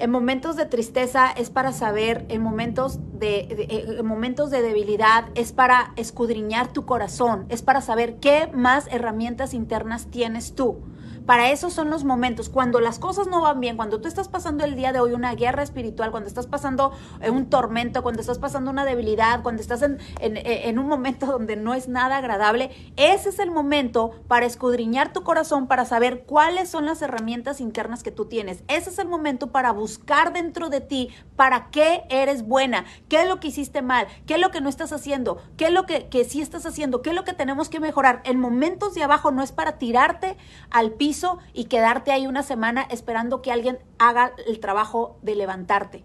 En 0.00 0.10
momentos 0.10 0.56
de 0.56 0.64
tristeza 0.64 1.30
es 1.30 1.50
para 1.50 1.74
saber, 1.74 2.24
en 2.30 2.40
momentos 2.40 3.00
de, 3.18 3.66
eh, 3.68 4.02
momentos 4.02 4.50
de 4.50 4.62
debilidad 4.62 5.26
es 5.34 5.52
para 5.52 5.92
escudriñar 5.96 6.72
tu 6.72 6.86
corazón, 6.86 7.44
es 7.50 7.60
para 7.60 7.82
saber 7.82 8.16
qué 8.16 8.48
más 8.54 8.86
herramientas 8.90 9.52
internas 9.52 10.06
tienes 10.06 10.54
tú 10.54 10.78
Para 11.26 11.50
eso 11.50 11.68
son 11.68 11.90
los 11.90 12.02
momentos. 12.02 12.48
Cuando 12.48 12.80
las 12.80 12.98
cosas 12.98 13.28
no 13.28 13.42
van 13.42 13.60
bien, 13.60 13.76
cuando 13.76 14.00
tú 14.00 14.08
estás 14.08 14.28
pasando 14.28 14.64
el 14.64 14.74
día 14.74 14.90
de 14.90 15.00
hoy 15.00 15.12
una 15.12 15.34
guerra 15.34 15.62
espiritual, 15.62 16.10
cuando 16.10 16.28
estás 16.28 16.46
pasando 16.46 16.92
un 17.30 17.50
tormento, 17.50 18.02
cuando 18.02 18.22
estás 18.22 18.38
pasando 18.38 18.70
una 18.70 18.86
debilidad, 18.86 19.42
cuando 19.42 19.60
estás 19.60 19.82
en, 19.82 19.98
en 20.18 20.78
un 20.78 20.88
momento 20.88 21.26
donde 21.36 21.56
no 21.56 21.74
es 21.74 21.88
nada 21.88 22.16
agradable, 22.16 22.70
ese 22.96 23.28
es 23.28 23.38
el 23.38 23.50
momento 23.50 24.12
para 24.28 24.46
escudriñar 24.46 25.12
tu 25.12 25.22
corazón, 25.22 25.68
para 25.68 25.84
saber 25.84 26.24
cuáles 26.24 26.70
son 26.70 26.86
las 26.86 27.02
herramientas 27.02 27.60
internas 27.60 28.02
que 28.02 28.10
tú 28.10 28.24
tienes. 28.24 28.64
Ese 28.66 28.88
es 28.88 28.98
el 28.98 29.06
momento 29.06 29.52
para 29.52 29.70
buscar 29.72 29.89
dentro 30.32 30.68
de 30.68 30.80
ti 30.80 31.08
para 31.36 31.70
qué 31.70 32.02
eres 32.10 32.46
buena, 32.46 32.84
qué 33.08 33.22
es 33.22 33.28
lo 33.28 33.40
que 33.40 33.48
hiciste 33.48 33.82
mal, 33.82 34.06
qué 34.26 34.34
es 34.34 34.40
lo 34.40 34.50
que 34.50 34.60
no 34.60 34.68
estás 34.68 34.92
haciendo, 34.92 35.42
qué 35.56 35.66
es 35.66 35.72
lo 35.72 35.86
que, 35.86 36.08
que 36.08 36.24
sí 36.24 36.40
estás 36.40 36.66
haciendo, 36.66 37.02
qué 37.02 37.10
es 37.10 37.16
lo 37.16 37.24
que 37.24 37.32
tenemos 37.32 37.68
que 37.68 37.80
mejorar. 37.80 38.20
En 38.24 38.38
momentos 38.38 38.94
de 38.94 39.02
abajo 39.02 39.30
no 39.30 39.42
es 39.42 39.52
para 39.52 39.78
tirarte 39.78 40.36
al 40.70 40.92
piso 40.92 41.38
y 41.52 41.64
quedarte 41.64 42.12
ahí 42.12 42.26
una 42.26 42.42
semana 42.42 42.86
esperando 42.90 43.42
que 43.42 43.52
alguien 43.52 43.78
haga 43.98 44.32
el 44.46 44.60
trabajo 44.60 45.18
de 45.22 45.34
levantarte. 45.34 46.04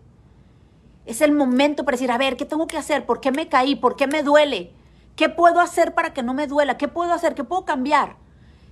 Es 1.06 1.22
el 1.22 1.34
momento 1.34 1.86
para 1.86 1.96
decir, 1.96 2.12
a 2.12 2.18
ver, 2.18 2.36
¿qué 2.36 2.46
tengo 2.46 2.68
que 2.68 2.78
hacer? 2.78 3.06
¿Por 3.06 3.22
qué 3.22 3.32
me 3.32 3.48
caí? 3.48 3.76
¿Por 3.76 3.96
qué 3.96 4.08
me 4.08 4.24
duele? 4.24 4.74
¿Qué 5.16 5.30
puedo 5.30 5.60
hacer 5.60 5.94
para 5.94 6.14
que 6.14 6.24
no 6.24 6.34
me 6.34 6.48
duela? 6.48 6.78
¿Qué 6.78 6.88
puedo 6.88 7.14
hacer? 7.14 7.36
¿Qué 7.36 7.44
puedo 7.44 7.64
cambiar? 7.64 8.18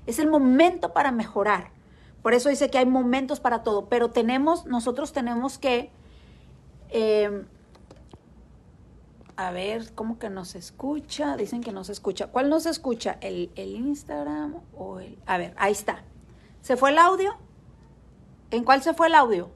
Es 0.07 0.19
el 0.19 0.29
momento 0.29 0.93
para 0.93 1.11
mejorar. 1.11 1.72
Por 2.23 2.33
eso 2.33 2.49
dice 2.49 2.71
que 2.71 2.79
hay 2.79 2.85
momentos 2.87 3.39
para 3.39 3.61
todo, 3.63 3.89
pero 3.89 4.09
tenemos, 4.09 4.65
nosotros 4.65 5.13
tenemos 5.13 5.59
que, 5.59 5.91
eh, 6.89 7.45
a 9.35 9.51
ver, 9.51 9.93
¿cómo 9.93 10.17
que 10.17 10.29
nos 10.29 10.55
escucha? 10.55 11.37
Dicen 11.37 11.61
que 11.61 11.71
no 11.71 11.83
se 11.83 11.91
escucha. 11.91 12.27
¿Cuál 12.27 12.49
no 12.49 12.59
se 12.59 12.69
escucha? 12.71 13.17
¿El, 13.21 13.51
el 13.55 13.75
Instagram 13.75 14.55
o 14.75 14.99
el...? 14.99 15.19
A 15.25 15.37
ver, 15.37 15.53
ahí 15.57 15.73
está. 15.73 16.03
¿Se 16.61 16.77
fue 16.77 16.91
el 16.91 16.97
audio? 16.97 17.35
¿En 18.51 18.63
cuál 18.63 18.81
se 18.81 18.93
fue 18.93 19.07
el 19.07 19.15
audio? 19.15 19.51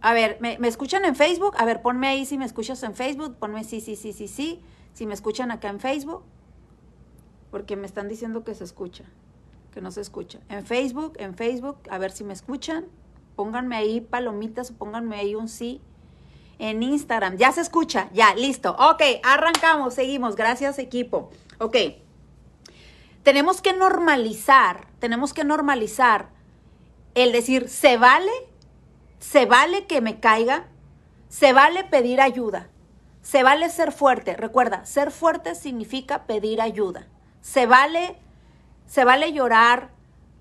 A 0.00 0.12
ver, 0.14 0.38
¿me, 0.40 0.56
escuchan 0.68 1.04
en 1.04 1.16
Facebook? 1.16 1.54
A 1.58 1.64
ver, 1.64 1.82
ponme 1.82 2.06
ahí 2.06 2.24
si 2.24 2.38
me 2.38 2.44
escuchas 2.44 2.82
en 2.84 2.94
Facebook. 2.94 3.36
Ponme 3.36 3.64
sí, 3.64 3.80
sí, 3.80 3.96
sí, 3.96 4.12
sí, 4.12 4.28
sí. 4.28 4.62
Si 4.94 5.06
me 5.06 5.14
escuchan 5.14 5.50
acá 5.50 5.68
en 5.68 5.80
Facebook. 5.80 6.22
Porque 7.50 7.76
me 7.76 7.86
están 7.86 8.08
diciendo 8.08 8.44
que 8.44 8.54
se 8.54 8.64
escucha. 8.64 9.04
Que 9.72 9.80
no 9.80 9.90
se 9.90 10.00
escucha. 10.00 10.38
En 10.48 10.64
Facebook, 10.66 11.14
en 11.18 11.34
Facebook, 11.34 11.78
a 11.90 11.98
ver 11.98 12.10
si 12.10 12.24
me 12.24 12.32
escuchan. 12.32 12.86
Pónganme 13.36 13.76
ahí 13.76 14.00
palomitas 14.00 14.70
o 14.70 14.74
pónganme 14.74 15.16
ahí 15.16 15.34
un 15.34 15.48
sí. 15.48 15.80
En 16.58 16.82
Instagram, 16.82 17.36
ya 17.36 17.52
se 17.52 17.60
escucha, 17.60 18.10
ya, 18.12 18.34
listo. 18.34 18.72
Ok, 18.72 19.02
arrancamos, 19.22 19.94
seguimos. 19.94 20.34
Gracias, 20.34 20.78
equipo. 20.80 21.30
Ok. 21.58 21.76
Tenemos 23.22 23.60
que 23.62 23.72
normalizar, 23.72 24.88
tenemos 24.98 25.32
que 25.32 25.44
normalizar 25.44 26.30
el 27.14 27.30
decir, 27.30 27.68
¿se 27.68 27.96
vale 27.96 28.32
se 29.18 29.46
vale 29.46 29.86
que 29.86 30.00
me 30.00 30.20
caiga, 30.20 30.66
se 31.28 31.52
vale 31.52 31.84
pedir 31.84 32.20
ayuda, 32.20 32.68
se 33.20 33.42
vale 33.42 33.68
ser 33.68 33.92
fuerte. 33.92 34.34
Recuerda, 34.34 34.86
ser 34.86 35.10
fuerte 35.10 35.54
significa 35.54 36.26
pedir 36.26 36.60
ayuda. 36.60 37.08
Se 37.50 37.64
vale, 37.64 38.14
se 38.84 39.06
vale 39.06 39.32
llorar, 39.32 39.88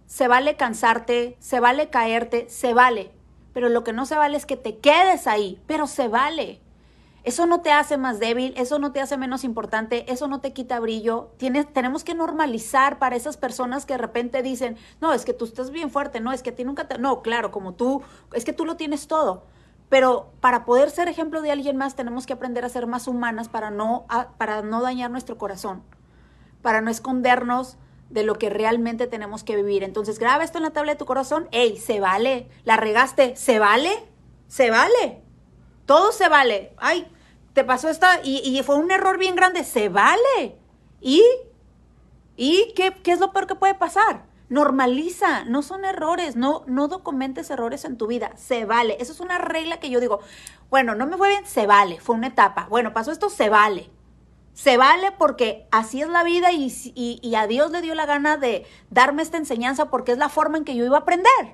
se 0.08 0.28
vale 0.28 0.58
cansarte, 0.58 1.38
se 1.40 1.62
vale 1.62 1.90
caerte, 1.90 2.50
se 2.50 2.74
vale. 2.74 3.12
Pero 3.54 3.70
lo 3.70 3.86
que 3.86 3.94
no 3.94 4.06
se 4.06 4.18
vale 4.18 4.36
es 4.36 4.46
que 4.46 4.58
te 4.58 4.80
quedes 4.80 5.26
ahí, 5.26 5.58
pero 5.68 5.88
se 5.88 6.10
vale. 6.10 6.60
Eso 7.24 7.46
no 7.46 7.62
te 7.62 7.72
hace 7.72 7.96
más 7.96 8.20
débil, 8.20 8.54
eso 8.58 8.78
no 8.78 8.92
te 8.92 9.00
hace 9.00 9.16
menos 9.16 9.46
importante, 9.46 10.12
eso 10.12 10.28
no 10.28 10.42
te 10.42 10.52
quita 10.52 10.82
brillo. 10.82 11.32
Tenemos 11.38 12.04
que 12.04 12.14
normalizar 12.14 13.00
para 13.00 13.16
esas 13.16 13.38
personas 13.38 13.86
que 13.86 13.94
de 13.94 14.00
repente 14.00 14.44
dicen, 14.44 14.76
no, 15.00 15.14
es 15.14 15.24
que 15.24 15.32
tú 15.32 15.46
estás 15.46 15.72
bien 15.72 15.90
fuerte, 15.90 16.20
no, 16.20 16.34
es 16.34 16.44
que 16.44 16.50
a 16.50 16.56
ti 16.56 16.66
nunca 16.66 16.90
te... 16.90 16.98
No, 16.98 17.22
claro, 17.22 17.52
como 17.52 17.74
tú, 17.74 18.02
es 18.34 18.44
que 18.44 18.52
tú 18.52 18.66
lo 18.66 18.76
tienes 18.76 19.08
todo. 19.08 19.46
Pero 19.88 20.34
para 20.42 20.66
poder 20.66 20.90
ser 20.90 21.08
ejemplo 21.08 21.42
de 21.42 21.52
alguien 21.52 21.78
más 21.78 21.96
tenemos 21.96 22.26
que 22.26 22.34
aprender 22.34 22.66
a 22.66 22.70
ser 22.70 22.86
más 22.86 23.08
humanas 23.08 23.48
para 23.48 23.72
no, 23.72 24.06
para 24.38 24.62
no 24.62 24.82
dañar 24.82 25.10
nuestro 25.10 25.38
corazón, 25.38 25.84
para 26.68 26.82
no 26.82 26.92
escondernos 26.92 27.78
de 28.10 28.24
lo 28.24 28.38
que 28.38 28.50
realmente 28.50 29.08
tenemos 29.08 29.46
que 29.46 29.56
vivir. 29.56 29.86
Entonces 29.86 30.20
graba 30.20 30.44
esto 30.44 30.58
en 30.58 30.66
la 30.66 30.72
tabla 30.72 30.92
de 30.92 30.98
tu 30.98 31.06
corazón, 31.06 31.48
ey, 31.54 31.78
se 31.78 32.02
vale, 32.02 32.50
la 32.66 32.76
regaste, 32.76 33.38
se 33.38 33.58
vale, 33.58 33.90
se 34.50 34.70
vale, 34.70 35.24
todo 35.86 36.12
se 36.12 36.28
vale. 36.28 36.74
Ay, 36.76 37.08
te 37.54 37.64
pasó 37.64 37.88
esta 37.88 38.20
y, 38.22 38.62
fue 38.66 38.76
un 38.76 38.92
error 38.92 39.18
bien 39.18 39.38
grande, 39.38 39.64
se 39.64 39.88
vale. 39.88 40.58
¿Y? 41.00 41.24
¿Y 42.36 42.74
qué, 42.76 42.94
qué, 43.02 43.14
es 43.14 43.22
lo 43.22 43.32
peor 43.32 43.48
que 43.48 43.56
puede 43.56 43.76
pasar? 43.76 44.26
Normaliza, 44.50 45.46
no 45.46 45.62
son 45.62 45.86
errores, 45.86 46.36
no, 46.36 46.66
no 46.68 46.90
documentes 46.90 47.50
errores 47.50 47.86
en 47.86 47.98
tu 47.98 48.08
vida, 48.08 48.34
se 48.36 48.66
vale. 48.66 48.98
Eso 49.00 49.14
es 49.14 49.22
una 49.22 49.38
regla 49.38 49.80
que 49.80 49.90
yo 49.90 50.02
digo, 50.02 50.20
bueno, 50.70 50.96
no 50.96 51.08
me 51.08 51.16
fue 51.16 51.30
bien, 51.30 51.46
se 51.46 51.66
vale, 51.66 52.02
fue 52.02 52.14
una 52.18 52.28
etapa. 52.28 52.68
Bueno, 52.70 52.92
pasó 52.92 53.14
esto, 53.14 53.30
se 53.30 53.48
vale. 53.48 53.90
Se 54.58 54.76
vale 54.76 55.12
porque 55.12 55.68
así 55.70 56.02
es 56.02 56.10
la 56.10 56.24
vida 56.24 56.52
y, 56.52 57.36
a 57.36 57.46
Dios 57.46 57.70
le 57.70 57.80
dio 57.84 57.94
la 57.94 58.08
gana 58.08 58.38
de 58.38 58.66
darme 58.90 59.22
esta 59.22 59.38
enseñanza 59.38 59.92
porque 59.92 60.14
es 60.14 60.18
la 60.18 60.30
forma 60.30 60.58
en 60.58 60.66
que 60.66 60.76
yo 60.76 60.84
iba 60.84 60.98
a 60.98 61.02
aprender. 61.02 61.54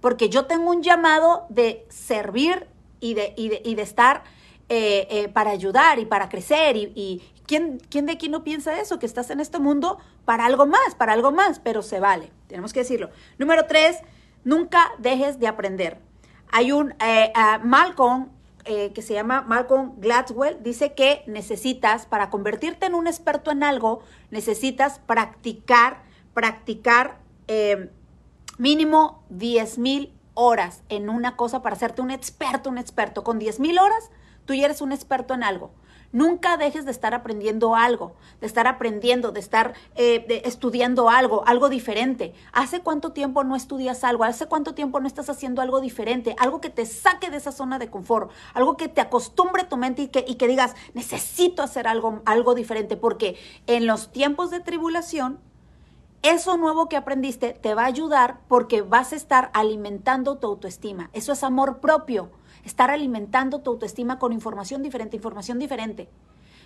Porque 0.00 0.28
yo 0.28 0.46
tengo 0.46 0.70
un 0.72 0.82
llamado 0.82 1.46
de 1.50 1.86
servir 1.88 2.66
y 2.98 3.14
de, 3.14 3.32
y 3.36 3.48
de, 3.48 3.60
de 3.62 3.80
estar 3.80 4.24
eh, 4.68 5.06
eh, 5.08 5.28
para 5.28 5.50
ayudar 5.50 6.00
y 6.00 6.04
para 6.04 6.28
crecer. 6.28 6.76
Y, 6.76 7.22
¿quién, 7.46 7.78
¿quién 7.90 8.06
de 8.06 8.14
aquí 8.14 8.28
no 8.28 8.42
piensa 8.42 8.80
eso? 8.80 8.98
Que 8.98 9.06
estás 9.06 9.30
en 9.30 9.38
este 9.38 9.60
mundo 9.60 9.98
para 10.24 10.46
algo 10.46 10.66
más, 10.66 10.96
para 10.98 11.12
algo 11.12 11.30
más, 11.30 11.60
pero 11.60 11.80
se 11.80 12.00
vale. 12.00 12.32
Tenemos 12.48 12.72
que 12.72 12.80
decirlo. 12.80 13.10
Número 13.38 13.66
tres, 13.66 13.98
nunca 14.42 14.90
dejes 14.98 15.38
de 15.38 15.46
aprender. 15.46 16.00
Hay 16.50 16.72
un 16.72 16.92
eh, 16.98 17.32
Malcolm 17.62 18.30
que 18.66 19.02
se 19.02 19.14
llama 19.14 19.42
Malcolm 19.42 19.94
Gladwell, 19.98 20.62
dice 20.62 20.94
que 20.94 21.22
necesitas, 21.26 22.06
para 22.06 22.30
convertirte 22.30 22.86
en 22.86 22.94
un 22.94 23.06
experto 23.06 23.50
en 23.50 23.62
algo, 23.62 24.00
necesitas 24.30 24.98
practicar, 24.98 26.02
practicar 26.34 27.20
mínimo 28.58 29.24
10 29.30 29.78
mil 29.78 30.12
horas 30.34 30.82
en 30.88 31.08
una 31.08 31.36
cosa 31.36 31.62
para 31.62 31.76
hacerte 31.76 32.02
un 32.02 32.10
experto, 32.10 32.68
un 32.68 32.78
experto. 32.78 33.22
Con 33.22 33.38
10 33.38 33.60
mil 33.60 33.78
horas 33.78 34.10
Tú 34.46 34.54
ya 34.54 34.64
eres 34.64 34.80
un 34.80 34.92
experto 34.92 35.34
en 35.34 35.42
algo. 35.42 35.72
Nunca 36.16 36.56
dejes 36.56 36.86
de 36.86 36.92
estar 36.92 37.12
aprendiendo 37.12 37.76
algo, 37.76 38.14
de 38.40 38.46
estar 38.46 38.66
aprendiendo, 38.66 39.32
de 39.32 39.40
estar 39.40 39.74
eh, 39.96 40.40
estudiando 40.46 41.10
algo, 41.10 41.46
algo 41.46 41.68
diferente. 41.68 42.32
¿Hace 42.54 42.80
cuánto 42.80 43.12
tiempo 43.12 43.44
no 43.44 43.54
estudias 43.54 44.02
algo? 44.02 44.24
¿Hace 44.24 44.46
cuánto 44.46 44.72
tiempo 44.72 44.98
no 44.98 45.08
estás 45.08 45.28
haciendo 45.28 45.60
algo 45.60 45.78
diferente? 45.82 46.34
Algo 46.38 46.62
que 46.62 46.70
te 46.70 46.86
saque 46.86 47.28
de 47.28 47.36
esa 47.36 47.52
zona 47.52 47.78
de 47.78 47.90
confort, 47.90 48.30
algo 48.54 48.78
que 48.78 48.88
te 48.88 49.02
acostumbre 49.02 49.64
tu 49.64 49.76
mente 49.76 50.00
y 50.04 50.08
que, 50.08 50.24
y 50.26 50.36
que 50.36 50.48
digas, 50.48 50.74
necesito 50.94 51.62
hacer 51.62 51.86
algo, 51.86 52.22
algo 52.24 52.54
diferente, 52.54 52.96
porque 52.96 53.36
en 53.66 53.86
los 53.86 54.10
tiempos 54.10 54.48
de 54.48 54.60
tribulación, 54.60 55.38
eso 56.22 56.56
nuevo 56.56 56.88
que 56.88 56.96
aprendiste 56.96 57.52
te 57.52 57.74
va 57.74 57.82
a 57.82 57.88
ayudar 57.88 58.40
porque 58.48 58.80
vas 58.80 59.12
a 59.12 59.16
estar 59.16 59.50
alimentando 59.52 60.38
tu 60.38 60.46
autoestima. 60.46 61.10
Eso 61.12 61.32
es 61.34 61.44
amor 61.44 61.80
propio 61.80 62.30
estar 62.66 62.90
alimentando 62.90 63.60
tu 63.60 63.70
autoestima 63.70 64.18
con 64.18 64.32
información 64.32 64.82
diferente, 64.82 65.16
información 65.16 65.58
diferente. 65.58 66.08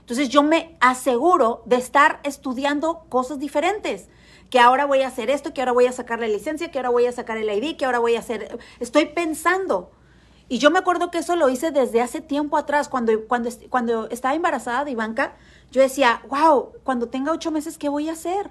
Entonces 0.00 0.30
yo 0.30 0.42
me 0.42 0.76
aseguro 0.80 1.62
de 1.66 1.76
estar 1.76 2.20
estudiando 2.24 3.04
cosas 3.08 3.38
diferentes, 3.38 4.08
que 4.48 4.58
ahora 4.58 4.86
voy 4.86 5.02
a 5.02 5.08
hacer 5.08 5.30
esto, 5.30 5.52
que 5.52 5.60
ahora 5.60 5.72
voy 5.72 5.86
a 5.86 5.92
sacar 5.92 6.18
la 6.18 6.26
licencia, 6.26 6.70
que 6.70 6.78
ahora 6.78 6.88
voy 6.88 7.06
a 7.06 7.12
sacar 7.12 7.36
el 7.36 7.48
ID, 7.48 7.76
que 7.76 7.84
ahora 7.84 8.00
voy 8.00 8.16
a 8.16 8.18
hacer, 8.18 8.58
estoy 8.80 9.06
pensando. 9.06 9.90
Y 10.48 10.58
yo 10.58 10.72
me 10.72 10.80
acuerdo 10.80 11.12
que 11.12 11.18
eso 11.18 11.36
lo 11.36 11.48
hice 11.48 11.70
desde 11.70 12.00
hace 12.00 12.20
tiempo 12.20 12.56
atrás, 12.56 12.88
cuando, 12.88 13.12
cuando, 13.28 13.50
cuando 13.68 14.08
estaba 14.08 14.34
embarazada 14.34 14.84
de 14.84 14.90
Ivanka, 14.90 15.36
yo 15.70 15.80
decía, 15.80 16.22
wow, 16.28 16.72
cuando 16.82 17.08
tenga 17.08 17.30
ocho 17.30 17.52
meses, 17.52 17.78
¿qué 17.78 17.88
voy 17.88 18.08
a 18.08 18.14
hacer? 18.14 18.50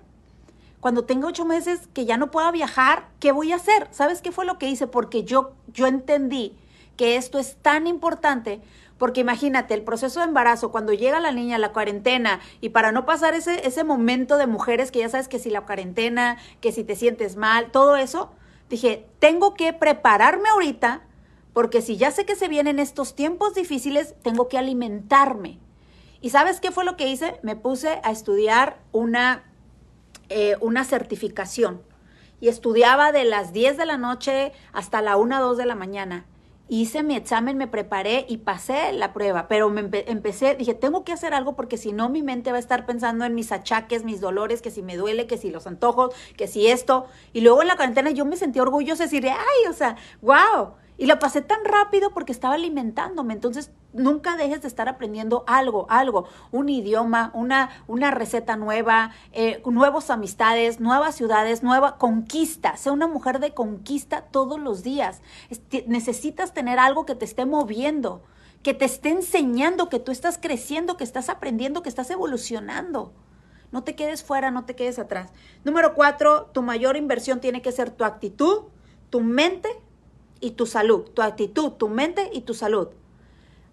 Cuando 0.79 1.03
tenga 1.03 1.27
ocho 1.27 1.43
meses 1.43 1.89
que 1.93 2.05
ya 2.05 2.15
no 2.15 2.31
pueda 2.31 2.51
viajar, 2.51 3.09
¿qué 3.19 3.33
voy 3.33 3.51
a 3.51 3.57
hacer? 3.57 3.89
¿Sabes 3.91 4.21
qué 4.21 4.31
fue 4.31 4.45
lo 4.45 4.57
que 4.57 4.69
hice? 4.69 4.87
Porque 4.87 5.25
yo, 5.25 5.51
yo 5.73 5.87
entendí 5.87 6.55
que 6.99 7.15
esto 7.15 7.39
es 7.39 7.55
tan 7.55 7.87
importante 7.87 8.59
porque 8.97 9.21
imagínate, 9.21 9.73
el 9.73 9.83
proceso 9.83 10.19
de 10.19 10.25
embarazo, 10.25 10.69
cuando 10.69 10.91
llega 10.91 11.21
la 11.21 11.31
niña 11.31 11.55
a 11.55 11.59
la 11.59 11.71
cuarentena, 11.71 12.41
y 12.59 12.69
para 12.69 12.91
no 12.91 13.05
pasar 13.05 13.33
ese, 13.33 13.65
ese 13.65 13.85
momento 13.85 14.35
de 14.35 14.45
mujeres 14.45 14.91
que 14.91 14.99
ya 14.99 15.07
sabes 15.07 15.29
que 15.29 15.39
si 15.39 15.49
la 15.49 15.61
cuarentena, 15.61 16.37
que 16.59 16.73
si 16.73 16.83
te 16.83 16.97
sientes 16.97 17.37
mal, 17.37 17.71
todo 17.71 17.95
eso, 17.95 18.31
dije, 18.69 19.07
tengo 19.19 19.53
que 19.53 19.71
prepararme 19.71 20.49
ahorita, 20.49 21.03
porque 21.53 21.81
si 21.81 21.95
ya 21.95 22.11
sé 22.11 22.25
que 22.25 22.35
se 22.35 22.49
vienen 22.49 22.79
estos 22.79 23.15
tiempos 23.15 23.55
difíciles, 23.55 24.15
tengo 24.21 24.49
que 24.49 24.57
alimentarme. 24.57 25.59
¿Y 26.19 26.31
sabes 26.31 26.59
qué 26.59 26.71
fue 26.71 26.83
lo 26.83 26.97
que 26.97 27.07
hice? 27.07 27.39
Me 27.41 27.55
puse 27.55 28.01
a 28.03 28.11
estudiar 28.11 28.79
una, 28.91 29.43
eh, 30.27 30.57
una 30.59 30.83
certificación. 30.83 31.81
Y 32.41 32.49
estudiaba 32.49 33.13
de 33.13 33.23
las 33.23 33.53
10 33.53 33.77
de 33.77 33.85
la 33.85 33.97
noche 33.97 34.51
hasta 34.73 35.01
la 35.01 35.15
1, 35.15 35.41
2 35.41 35.55
de 35.55 35.65
la 35.65 35.75
mañana 35.75 36.25
hice 36.69 37.03
mi 37.03 37.15
examen, 37.15 37.57
me 37.57 37.67
preparé 37.67 38.25
y 38.29 38.37
pasé 38.37 38.93
la 38.93 39.11
prueba, 39.11 39.47
pero 39.47 39.69
me 39.69 39.81
empecé, 39.81 40.55
dije, 40.55 40.75
tengo 40.75 41.03
que 41.03 41.11
hacer 41.11 41.33
algo 41.33 41.55
porque 41.55 41.77
si 41.77 41.91
no 41.91 42.09
mi 42.09 42.21
mente 42.21 42.51
va 42.51 42.57
a 42.57 42.59
estar 42.61 42.85
pensando 42.85 43.25
en 43.25 43.35
mis 43.35 43.51
achaques, 43.51 44.05
mis 44.05 44.21
dolores, 44.21 44.61
que 44.61 44.71
si 44.71 44.83
me 44.83 44.95
duele, 44.95 45.27
que 45.27 45.37
si 45.37 45.49
los 45.49 45.67
antojos, 45.67 46.13
que 46.37 46.47
si 46.47 46.67
esto. 46.67 47.07
Y 47.33 47.41
luego 47.41 47.63
en 47.63 47.67
la 47.67 47.75
cuarentena 47.75 48.11
yo 48.11 48.23
me 48.23 48.37
sentí 48.37 48.59
orgullosa 48.59 49.03
de 49.03 49.09
decir, 49.09 49.27
ay, 49.27 49.69
o 49.69 49.73
sea, 49.73 49.97
wow. 50.21 50.75
Y 50.99 51.05
lo 51.05 51.17
pasé 51.17 51.41
tan 51.41 51.63
rápido 51.63 52.11
porque 52.11 52.33
estaba 52.33 52.55
alimentándome. 52.55 53.33
Entonces, 53.33 53.71
nunca 53.93 54.35
dejes 54.35 54.61
de 54.61 54.67
estar 54.67 54.89
aprendiendo 54.89 55.45
algo, 55.47 55.85
algo, 55.89 56.27
un 56.51 56.67
idioma, 56.67 57.31
una, 57.33 57.69
una 57.87 58.11
receta 58.11 58.57
nueva, 58.57 59.11
eh, 59.31 59.63
nuevas 59.65 60.09
amistades, 60.09 60.81
nuevas 60.81 61.15
ciudades, 61.15 61.63
nueva 61.63 61.97
conquista. 61.97 62.75
Sea 62.75 62.91
una 62.91 63.07
mujer 63.07 63.39
de 63.39 63.53
conquista 63.53 64.23
todos 64.23 64.59
los 64.59 64.83
días. 64.83 65.21
necesitas 65.87 66.53
tener 66.53 66.79
algo 66.79 67.05
que 67.05 67.15
te 67.15 67.23
esté 67.23 67.45
moviendo, 67.45 68.21
que 68.61 68.73
te 68.73 68.83
esté 68.83 69.07
enseñando 69.07 69.87
que 69.87 69.99
tú 69.99 70.11
estás 70.11 70.37
creciendo, 70.37 70.97
que 70.97 71.05
estás 71.05 71.29
aprendiendo, 71.29 71.81
que 71.81 71.87
estás 71.87 72.09
evolucionando. 72.11 73.13
No 73.71 73.85
te 73.85 73.95
quedes 73.95 74.21
fuera, 74.21 74.51
no 74.51 74.65
te 74.65 74.75
quedes 74.75 74.99
atrás. 74.99 75.31
Número 75.63 75.93
cuatro, 75.93 76.47
tu 76.47 76.61
mayor 76.61 76.97
inversión 76.97 77.39
tiene 77.39 77.61
que 77.61 77.71
ser 77.71 77.89
tu 77.89 78.03
actitud, 78.03 78.63
tu 79.09 79.21
mente 79.21 79.69
y 80.39 80.51
tu 80.51 80.65
salud, 80.65 81.03
tu 81.13 81.21
actitud, 81.21 81.71
tu 81.71 81.89
mente 81.89 82.29
y 82.33 82.41
tu 82.41 82.53
salud. 82.53 82.89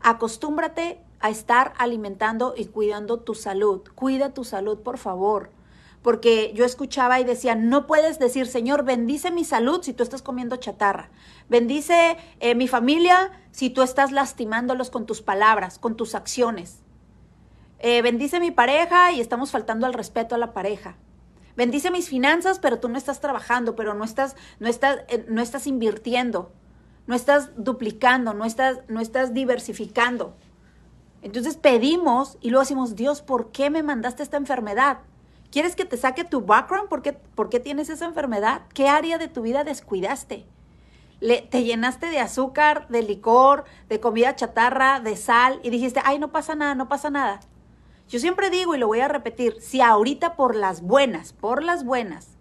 Acostúmbrate 0.00 1.00
a 1.20 1.30
estar 1.30 1.72
alimentando 1.78 2.54
y 2.56 2.66
cuidando 2.66 3.20
tu 3.20 3.34
salud. 3.34 3.82
Cuida 3.94 4.34
tu 4.34 4.44
salud, 4.44 4.78
por 4.78 4.98
favor. 4.98 5.50
Porque 6.02 6.52
yo 6.54 6.64
escuchaba 6.64 7.18
y 7.18 7.24
decía, 7.24 7.54
no 7.54 7.86
puedes 7.86 8.18
decir, 8.18 8.46
Señor, 8.46 8.84
bendice 8.84 9.30
mi 9.30 9.44
salud 9.44 9.82
si 9.82 9.92
tú 9.92 10.02
estás 10.02 10.22
comiendo 10.22 10.56
chatarra. 10.56 11.10
Bendice 11.48 12.16
eh, 12.38 12.54
mi 12.54 12.68
familia 12.68 13.32
si 13.50 13.70
tú 13.70 13.82
estás 13.82 14.12
lastimándolos 14.12 14.90
con 14.90 15.06
tus 15.06 15.22
palabras, 15.22 15.78
con 15.78 15.96
tus 15.96 16.14
acciones. 16.14 16.82
Eh, 17.78 18.02
bendice 18.02 18.38
mi 18.40 18.52
pareja 18.52 19.12
y 19.12 19.20
estamos 19.20 19.50
faltando 19.50 19.86
al 19.86 19.94
respeto 19.94 20.34
a 20.34 20.38
la 20.38 20.52
pareja 20.52 20.96
bendice 21.56 21.90
mis 21.90 22.08
finanzas, 22.08 22.58
pero 22.58 22.78
tú 22.78 22.88
no 22.88 22.98
estás 22.98 23.20
trabajando, 23.20 23.74
pero 23.74 23.94
no 23.94 24.04
estás, 24.04 24.36
no 24.60 24.68
estás, 24.68 25.00
eh, 25.08 25.24
no 25.28 25.42
estás 25.42 25.66
invirtiendo, 25.66 26.52
no 27.06 27.14
estás 27.14 27.50
duplicando, 27.56 28.34
no 28.34 28.44
estás, 28.44 28.80
no 28.88 29.00
estás 29.00 29.34
diversificando. 29.34 30.36
Entonces 31.22 31.56
pedimos 31.56 32.38
y 32.40 32.50
luego 32.50 32.62
decimos, 32.62 32.94
Dios, 32.94 33.22
¿por 33.22 33.50
qué 33.50 33.70
me 33.70 33.82
mandaste 33.82 34.22
esta 34.22 34.36
enfermedad? 34.36 34.98
¿Quieres 35.50 35.74
que 35.74 35.84
te 35.84 35.96
saque 35.96 36.24
tu 36.24 36.42
background? 36.42 36.88
¿Por 36.88 37.02
qué, 37.02 37.12
¿Por 37.12 37.48
qué 37.48 37.60
tienes 37.60 37.88
esa 37.88 38.04
enfermedad? 38.04 38.62
¿Qué 38.74 38.88
área 38.88 39.18
de 39.18 39.28
tu 39.28 39.42
vida 39.42 39.64
descuidaste? 39.64 40.46
Le, 41.20 41.40
te 41.40 41.64
llenaste 41.64 42.06
de 42.06 42.20
azúcar, 42.20 42.86
de 42.88 43.02
licor, 43.02 43.64
de 43.88 44.00
comida 44.00 44.36
chatarra, 44.36 45.00
de 45.00 45.16
sal 45.16 45.60
y 45.62 45.70
dijiste, 45.70 46.00
ay, 46.04 46.18
no 46.18 46.30
pasa 46.30 46.54
nada, 46.54 46.74
no 46.74 46.88
pasa 46.88 47.08
nada. 47.10 47.40
Yo 48.08 48.20
siempre 48.20 48.50
digo 48.50 48.74
y 48.74 48.78
lo 48.78 48.86
voy 48.86 49.00
a 49.00 49.08
repetir, 49.08 49.56
si 49.60 49.80
ahorita 49.80 50.36
por 50.36 50.54
las 50.54 50.80
buenas, 50.80 51.32
por 51.32 51.64
las 51.64 51.84
buenas, 51.84 52.36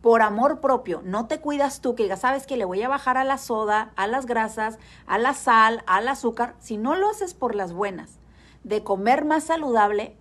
por 0.00 0.20
amor 0.20 0.60
propio, 0.60 1.00
no 1.04 1.28
te 1.28 1.40
cuidas 1.40 1.80
tú, 1.80 1.94
que 1.94 2.08
ya 2.08 2.16
sabes 2.16 2.44
que 2.44 2.56
le 2.56 2.64
voy 2.64 2.82
a 2.82 2.88
bajar 2.88 3.16
a 3.16 3.22
la 3.22 3.38
soda, 3.38 3.92
a 3.94 4.08
las 4.08 4.26
grasas, 4.26 4.80
a 5.06 5.18
la 5.18 5.32
sal, 5.32 5.84
al 5.86 6.08
azúcar, 6.08 6.56
si 6.58 6.76
no 6.76 6.96
lo 6.96 7.08
haces 7.08 7.34
por 7.34 7.54
las 7.54 7.72
buenas, 7.72 8.18
de 8.64 8.82
comer 8.82 9.24
más 9.24 9.44
saludable, 9.44 10.16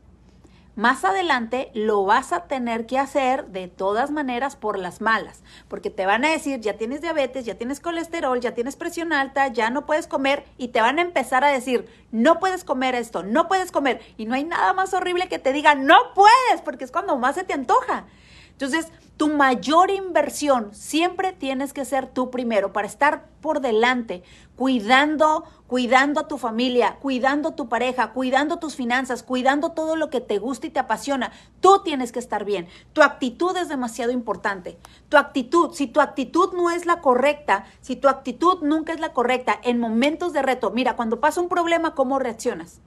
más 0.75 1.05
adelante 1.05 1.71
lo 1.73 2.03
vas 2.05 2.33
a 2.33 2.45
tener 2.45 2.85
que 2.85 2.99
hacer 2.99 3.47
de 3.47 3.67
todas 3.67 4.11
maneras 4.11 4.55
por 4.55 4.77
las 4.77 5.01
malas, 5.01 5.41
porque 5.67 5.89
te 5.89 6.05
van 6.05 6.25
a 6.25 6.29
decir, 6.29 6.59
ya 6.59 6.77
tienes 6.77 7.01
diabetes, 7.01 7.45
ya 7.45 7.55
tienes 7.55 7.79
colesterol, 7.79 8.39
ya 8.39 8.53
tienes 8.53 8.75
presión 8.75 9.13
alta, 9.13 9.47
ya 9.47 9.69
no 9.69 9.85
puedes 9.85 10.07
comer 10.07 10.45
y 10.57 10.69
te 10.69 10.81
van 10.81 10.99
a 10.99 11.03
empezar 11.03 11.43
a 11.43 11.49
decir, 11.49 11.87
no 12.11 12.39
puedes 12.39 12.63
comer 12.63 12.95
esto, 12.95 13.23
no 13.23 13.47
puedes 13.47 13.71
comer. 13.71 14.01
Y 14.17 14.25
no 14.25 14.35
hay 14.35 14.43
nada 14.43 14.73
más 14.73 14.93
horrible 14.93 15.27
que 15.27 15.39
te 15.39 15.53
diga, 15.53 15.75
no 15.75 15.97
puedes, 16.13 16.61
porque 16.63 16.83
es 16.83 16.91
cuando 16.91 17.17
más 17.17 17.35
se 17.35 17.43
te 17.43 17.53
antoja. 17.53 18.05
Entonces, 18.51 18.87
tu 19.17 19.29
mayor 19.29 19.91
inversión 19.91 20.73
siempre 20.73 21.31
tienes 21.31 21.71
que 21.71 21.85
ser 21.85 22.07
tú 22.07 22.29
primero 22.31 22.73
para 22.73 22.87
estar 22.87 23.29
por 23.39 23.61
delante, 23.61 24.23
cuidando, 24.57 25.45
cuidando 25.67 26.19
a 26.19 26.27
tu 26.27 26.37
familia, 26.37 26.97
cuidando 26.99 27.49
a 27.49 27.55
tu 27.55 27.69
pareja, 27.69 28.11
cuidando 28.11 28.57
tus 28.57 28.75
finanzas, 28.75 29.23
cuidando 29.23 29.71
todo 29.71 29.95
lo 29.95 30.09
que 30.09 30.19
te 30.19 30.37
gusta 30.37 30.67
y 30.67 30.69
te 30.69 30.79
apasiona. 30.79 31.31
Tú 31.61 31.81
tienes 31.83 32.11
que 32.11 32.19
estar 32.19 32.43
bien. 32.43 32.67
Tu 32.91 33.03
actitud 33.03 33.55
es 33.55 33.69
demasiado 33.69 34.11
importante. 34.11 34.77
Tu 35.07 35.15
actitud, 35.15 35.71
si 35.73 35.87
tu 35.87 36.01
actitud 36.01 36.53
no 36.53 36.69
es 36.69 36.85
la 36.85 36.99
correcta, 36.99 37.65
si 37.79 37.95
tu 37.95 38.09
actitud 38.09 38.63
nunca 38.63 38.91
es 38.91 38.99
la 38.99 39.13
correcta 39.13 39.57
en 39.63 39.79
momentos 39.79 40.33
de 40.33 40.41
reto, 40.41 40.71
mira, 40.71 40.97
cuando 40.97 41.21
pasa 41.21 41.39
un 41.39 41.47
problema, 41.47 41.95
¿cómo 41.95 42.19
reaccionas? 42.19 42.81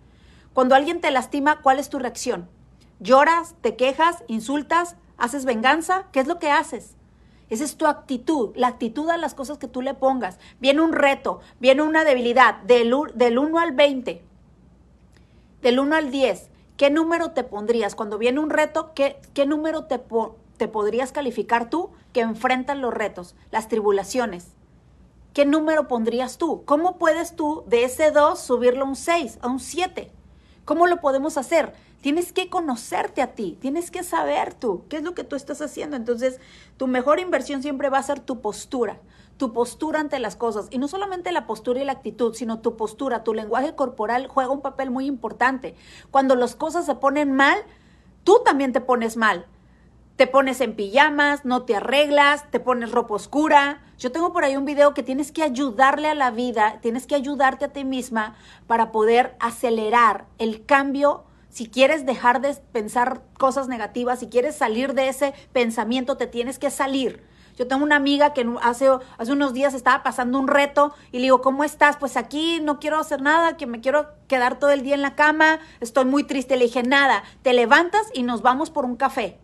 Cuando 0.53 0.75
alguien 0.75 1.01
te 1.01 1.11
lastima, 1.11 1.63
¿cuál 1.63 1.79
es 1.79 1.89
tu 1.89 1.99
reacción? 1.99 2.51
¿Lloras? 3.01 3.55
¿Te 3.63 3.77
quejas? 3.77 4.25
¿Insultas? 4.27 4.97
¿Haces 5.19 5.45
venganza? 5.45 6.07
¿Qué 6.13 6.21
es 6.21 6.29
lo 6.29 6.39
que 6.39 6.51
haces? 6.51 6.95
Esa 7.51 7.65
es 7.65 7.77
tu 7.77 7.87
actitud, 7.87 8.53
la 8.55 8.69
actitud 8.69 9.09
a 9.11 9.17
las 9.17 9.35
cosas 9.35 9.59
que 9.59 9.69
tú 9.69 9.83
le 9.83 9.95
pongas. 9.95 10.39
Viene 10.61 10.81
un 10.81 10.93
reto, 10.93 11.41
viene 11.61 11.83
una 11.83 12.05
debilidad 12.05 12.57
del, 12.63 12.95
del 13.15 13.39
1 13.39 13.59
al 13.59 13.73
20, 13.73 14.23
del 15.63 15.81
1 15.81 15.97
al 15.97 16.11
10. 16.11 16.51
¿Qué 16.77 16.91
número 16.91 17.33
te 17.33 17.45
pondrías? 17.45 17.95
Cuando 17.95 18.19
viene 18.19 18.39
un 18.39 18.51
reto, 18.51 18.93
¿qué, 18.95 19.21
qué 19.35 19.47
número 19.47 19.87
te, 19.87 20.01
te 20.57 20.69
podrías 20.69 21.11
calificar 21.11 21.69
tú 21.69 21.91
que 22.13 22.21
enfrentas 22.21 22.77
los 22.77 22.95
retos, 22.95 23.35
las 23.51 23.69
tribulaciones? 23.69 24.53
¿Qué 25.33 25.45
número 25.45 25.89
pondrías 25.89 26.39
tú? 26.39 26.65
¿Cómo 26.65 26.99
puedes 26.99 27.35
tú 27.35 27.65
de 27.67 27.85
ese 27.85 28.11
2 28.11 28.39
subirlo 28.39 28.85
a 28.85 28.89
un 28.89 28.97
6, 28.97 29.39
a 29.41 29.49
un 29.49 29.59
7? 29.59 30.13
¿Cómo 30.69 30.87
lo 30.87 31.01
podemos 31.01 31.39
hacer? 31.39 31.73
Tienes 32.03 32.31
que 32.31 32.51
conocerte 32.51 33.23
a 33.23 33.29
ti, 33.29 33.57
tienes 33.59 33.91
que 33.91 34.03
saber 34.03 34.53
tú 34.53 34.85
qué 34.91 34.99
es 34.99 35.03
lo 35.03 35.15
que 35.15 35.25
tú 35.25 35.35
estás 35.35 35.63
haciendo. 35.63 35.97
Entonces, 35.97 36.41
tu 36.77 36.87
mejor 36.87 37.21
inversión 37.21 37.63
siempre 37.63 37.89
va 37.89 37.97
a 37.97 38.03
ser 38.03 38.21
tu 38.21 38.43
postura, 38.43 39.01
tu 39.39 39.55
postura 39.55 40.01
ante 40.01 40.19
las 40.19 40.37
cosas. 40.37 40.67
Y 40.71 40.77
no 40.77 40.87
solamente 40.87 41.33
la 41.33 41.47
postura 41.47 41.81
y 41.81 41.87
la 41.87 41.93
actitud, 41.93 42.35
sino 42.35 42.59
tu 42.59 42.77
postura, 42.77 43.25
tu 43.25 43.33
lenguaje 43.33 43.75
corporal 43.75 44.29
juega 44.29 44.51
un 44.51 44.61
papel 44.61 44.91
muy 44.91 45.07
importante. 45.07 45.75
Cuando 46.11 46.35
las 46.35 46.55
cosas 46.55 46.85
se 46.85 46.97
ponen 46.97 47.33
mal, 47.33 47.57
tú 48.23 48.43
también 48.45 48.75
te 48.75 48.83
pones 48.83 49.17
mal. 49.17 49.47
Te 50.19 50.27
pones 50.27 50.61
en 50.61 50.75
pijamas, 50.75 51.45
no 51.45 51.63
te 51.63 51.77
arreglas, 51.77 52.51
te 52.51 52.59
pones 52.59 52.91
ropa 52.91 53.15
oscura. 53.15 53.81
Yo 54.01 54.11
tengo 54.11 54.33
por 54.33 54.43
ahí 54.43 54.57
un 54.57 54.65
video 54.65 54.93
que 54.93 55.05
tienes 55.05 55.31
que 55.31 55.45
ayudarle 55.45 56.09
a 56.09 56.17
la 56.17 56.33
vida, 56.33 56.81
tienes 56.83 57.07
que 57.07 57.15
ayudarte 57.15 57.67
a 57.67 57.73
ti 57.73 57.85
misma 57.85 58.35
para 58.67 58.91
poder 58.91 59.37
acelerar 59.39 60.27
el 60.39 60.67
cambio 60.67 61.23
si 61.51 61.69
quieres 61.69 62.05
dejar 62.05 62.41
de 62.41 62.53
pensar 62.73 63.23
cosas 63.39 63.69
negativas, 63.69 64.19
si 64.19 64.27
quieres 64.27 64.57
salir 64.57 64.95
de 64.95 65.07
ese 65.07 65.35
pensamiento, 65.53 66.17
te 66.17 66.27
tienes 66.27 66.59
que 66.59 66.71
salir. 66.71 67.23
Yo 67.57 67.69
tengo 67.69 67.85
una 67.85 67.95
amiga 67.95 68.33
que 68.33 68.45
hace, 68.61 68.89
hace 69.19 69.33
unos 69.33 69.55
días 69.55 69.73
estaba 69.73 70.03
pasando 70.03 70.41
un 70.41 70.49
reto 70.49 70.93
y 71.13 71.19
le 71.19 71.25
digo, 71.27 71.43
¿cómo 71.43 71.63
estás? 71.63 71.97
Pues 71.97 72.17
aquí 72.17 72.59
no 72.61 72.81
quiero 72.81 72.99
hacer 72.99 73.23
nada, 73.23 73.57
que 73.57 73.69
me 73.69 73.81
quiero 73.81 74.09
quedar 74.27 74.59
todo 74.59 74.71
el 74.73 74.83
día 74.83 74.97
en 74.97 75.03
la 75.03 75.15
cama, 75.15 75.61
estoy 75.79 76.07
muy 76.07 76.25
triste. 76.25 76.57
Le 76.57 76.65
dije, 76.65 76.83
nada, 76.83 77.23
te 77.43 77.53
levantas 77.53 78.03
y 78.15 78.25
nos 78.25 78.43
vamos 78.43 78.71
por 78.71 78.85
un 78.85 78.97
café. 78.97 79.39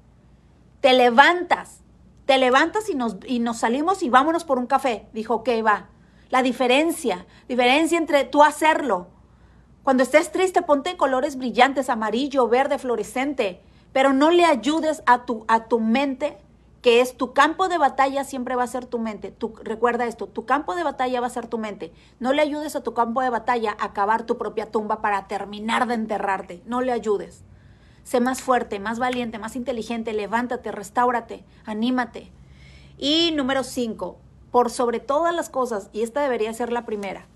Te 0.84 0.92
levantas, 0.92 1.80
te 2.26 2.36
levantas 2.36 2.90
y 2.90 2.94
nos, 2.94 3.16
y 3.26 3.38
nos 3.38 3.60
salimos 3.60 4.02
y 4.02 4.10
vámonos 4.10 4.44
por 4.44 4.58
un 4.58 4.66
café. 4.66 5.08
Dijo, 5.14 5.36
ok, 5.36 5.48
va. 5.64 5.86
La 6.28 6.42
diferencia, 6.42 7.24
diferencia 7.48 7.96
entre 7.96 8.24
tú 8.24 8.42
hacerlo 8.42 9.06
cuando 9.82 10.02
estés 10.02 10.30
triste, 10.30 10.60
ponte 10.60 10.98
colores 10.98 11.38
brillantes, 11.38 11.88
amarillo, 11.88 12.48
verde, 12.48 12.78
fluorescente, 12.78 13.62
pero 13.94 14.12
no 14.12 14.30
le 14.30 14.44
ayudes 14.44 15.02
a 15.06 15.24
tu, 15.24 15.46
a 15.48 15.68
tu 15.68 15.80
mente, 15.80 16.36
que 16.82 17.00
es 17.00 17.16
tu 17.16 17.32
campo 17.32 17.68
de 17.68 17.78
batalla, 17.78 18.22
siempre 18.22 18.54
va 18.54 18.64
a 18.64 18.66
ser 18.66 18.84
tu 18.84 18.98
mente. 18.98 19.34
Recuerda 19.62 20.04
esto, 20.04 20.26
tu 20.26 20.44
campo 20.44 20.74
de 20.74 20.84
batalla 20.84 21.22
va 21.22 21.28
a 21.28 21.30
ser 21.30 21.46
tu 21.46 21.56
mente. 21.56 21.94
No 22.20 22.34
le 22.34 22.42
ayudes 22.42 22.76
a 22.76 22.82
tu 22.82 22.92
campo 22.92 23.22
de 23.22 23.30
batalla 23.30 23.74
a 23.80 23.94
cavar 23.94 24.24
tu 24.24 24.36
propia 24.36 24.70
tumba 24.70 25.00
para 25.00 25.28
terminar 25.28 25.86
de 25.86 25.94
enterrarte. 25.94 26.62
No 26.66 26.82
le 26.82 26.92
ayudes. 26.92 27.42
Sé 28.04 28.20
más 28.20 28.42
fuerte, 28.42 28.78
más 28.78 28.98
valiente, 28.98 29.38
más 29.38 29.56
inteligente, 29.56 30.12
levántate, 30.12 30.70
restáurate, 30.70 31.44
anímate. 31.64 32.30
Y 32.96 33.32
número 33.34 33.64
cinco, 33.64 34.18
por 34.52 34.70
sobre 34.70 35.00
todas 35.00 35.34
las 35.34 35.50
cosas, 35.50 35.90
y 35.92 36.02
esta 36.02 36.22
debería 36.22 36.54
ser 36.54 36.70
la 36.70 36.86
primera, 36.86 37.26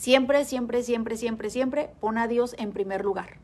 Siempre, 0.00 0.46
siempre, 0.46 0.82
siempre, 0.82 1.18
siempre, 1.18 1.50
siempre 1.50 1.90
pon 2.00 2.16
a 2.16 2.26
Dios 2.26 2.54
en 2.56 2.72
primer 2.72 3.04
lugar. 3.04 3.36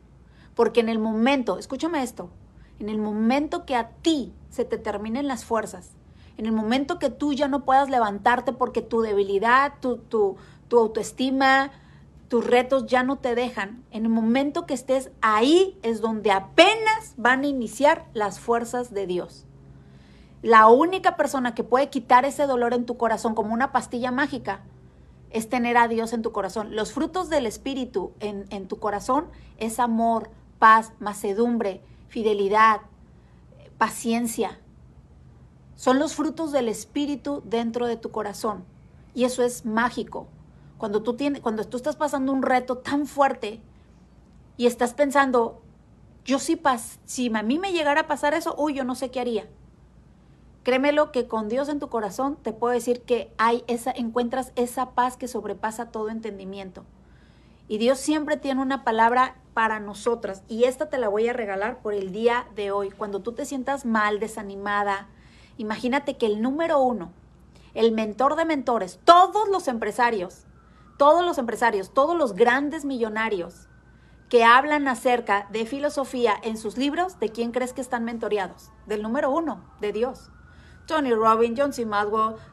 Porque 0.55 0.79
en 0.79 0.89
el 0.89 0.97
momento, 0.97 1.59
escúchame 1.59 2.01
esto, 2.01 2.31
en 2.79 2.89
el 2.89 2.97
momento 2.97 3.63
que 3.63 3.75
a 3.75 3.89
ti 3.89 4.33
se 4.49 4.65
te 4.65 4.79
terminen 4.79 5.27
las 5.27 5.45
fuerzas, 5.45 5.91
en 6.35 6.47
el 6.47 6.53
momento 6.53 6.97
que 6.97 7.11
tú 7.11 7.33
ya 7.33 7.47
no 7.47 7.63
puedas 7.63 7.91
levantarte 7.91 8.53
porque 8.53 8.81
tu 8.81 9.01
debilidad, 9.01 9.73
tu, 9.81 9.97
tu, 9.97 10.37
tu 10.67 10.79
autoestima, 10.79 11.69
tus 12.27 12.45
retos 12.45 12.87
ya 12.87 13.03
no 13.03 13.17
te 13.17 13.35
dejan, 13.35 13.83
en 13.91 14.03
el 14.03 14.09
momento 14.09 14.65
que 14.65 14.73
estés 14.73 15.11
ahí 15.21 15.77
es 15.81 16.01
donde 16.01 16.31
apenas 16.31 17.13
van 17.15 17.43
a 17.43 17.47
iniciar 17.47 18.05
las 18.13 18.39
fuerzas 18.39 18.93
de 18.93 19.07
Dios. 19.07 19.45
La 20.41 20.67
única 20.67 21.15
persona 21.15 21.55
que 21.55 21.63
puede 21.63 21.89
quitar 21.89 22.25
ese 22.25 22.45
dolor 22.45 22.73
en 22.73 22.85
tu 22.85 22.97
corazón 22.97 23.33
como 23.33 23.53
una 23.53 23.71
pastilla 23.71 24.11
mágica 24.11 24.61
es 25.29 25.49
tener 25.49 25.77
a 25.77 25.87
Dios 25.87 26.13
en 26.13 26.21
tu 26.21 26.31
corazón. 26.31 26.75
Los 26.75 26.91
frutos 26.91 27.29
del 27.29 27.45
Espíritu 27.45 28.11
en, 28.19 28.45
en 28.49 28.67
tu 28.67 28.77
corazón 28.77 29.27
es 29.57 29.79
amor, 29.79 30.29
paz, 30.59 30.93
macedumbre, 30.99 31.81
fidelidad, 32.07 32.81
paciencia. 33.77 34.59
Son 35.75 35.97
los 35.97 36.15
frutos 36.15 36.51
del 36.51 36.69
Espíritu 36.69 37.41
dentro 37.45 37.87
de 37.87 37.97
tu 37.97 38.11
corazón. 38.11 38.65
Y 39.13 39.23
eso 39.23 39.43
es 39.43 39.65
mágico. 39.65 40.27
Cuando 40.77 41.01
tú, 41.01 41.15
tienes, 41.15 41.41
cuando 41.41 41.63
tú 41.63 41.77
estás 41.77 41.95
pasando 41.95 42.31
un 42.31 42.43
reto 42.43 42.77
tan 42.77 43.07
fuerte 43.07 43.61
y 44.57 44.67
estás 44.67 44.93
pensando, 44.93 45.61
yo 46.25 46.39
sí, 46.39 46.55
pas 46.55 46.99
si 47.05 47.31
a 47.33 47.43
mí 47.43 47.57
me 47.57 47.71
llegara 47.71 48.01
a 48.01 48.07
pasar 48.07 48.33
eso, 48.33 48.53
uy, 48.57 48.73
yo 48.73 48.83
no 48.83 48.95
sé 48.95 49.09
qué 49.09 49.19
haría. 49.19 49.47
Créemelo 50.63 51.13
que 51.13 51.27
con 51.27 51.47
Dios 51.47 51.69
en 51.69 51.79
tu 51.79 51.87
corazón 51.87 52.37
te 52.41 52.51
puedo 52.51 52.73
decir 52.73 53.01
que 53.01 53.31
hay 53.37 53.63
esa, 53.67 53.91
encuentras 53.91 54.51
esa 54.55 54.91
paz 54.91 55.15
que 55.15 55.29
sobrepasa 55.29 55.91
todo 55.91 56.09
entendimiento. 56.09 56.83
Y 57.69 57.77
Dios 57.77 57.99
siempre 57.99 58.37
tiene 58.37 58.61
una 58.61 58.83
palabra 58.83 59.37
para 59.53 59.79
nosotras. 59.79 60.43
Y 60.47 60.65
esta 60.65 60.89
te 60.89 60.97
la 60.97 61.07
voy 61.07 61.27
a 61.27 61.33
regalar 61.33 61.81
por 61.81 61.93
el 61.93 62.11
día 62.11 62.47
de 62.55 62.71
hoy. 62.71 62.89
Cuando 62.91 63.21
tú 63.21 63.31
te 63.31 63.45
sientas 63.45 63.85
mal, 63.85 64.19
desanimada, 64.19 65.07
imagínate 65.57 66.17
que 66.17 66.25
el 66.25 66.41
número 66.41 66.79
uno, 66.81 67.11
el 67.73 67.91
mentor 67.91 68.35
de 68.35 68.45
mentores, 68.45 68.99
todos 69.05 69.47
los 69.49 69.67
empresarios, 69.67 70.46
todos 70.97 71.25
los 71.25 71.37
empresarios, 71.37 71.93
todos 71.93 72.17
los 72.17 72.33
grandes 72.33 72.85
millonarios 72.85 73.67
que 74.29 74.43
hablan 74.43 74.87
acerca 74.87 75.47
de 75.51 75.65
filosofía 75.65 76.33
en 76.43 76.57
sus 76.57 76.77
libros, 76.77 77.19
¿de 77.19 77.29
quién 77.29 77.51
crees 77.51 77.73
que 77.73 77.81
están 77.81 78.03
mentoreados? 78.03 78.71
Del 78.85 79.01
número 79.01 79.31
uno, 79.31 79.63
de 79.79 79.93
Dios. 79.93 80.31
Tony 80.85 81.13
Robbins, 81.13 81.59
John 81.59 81.73
C. 81.73 81.85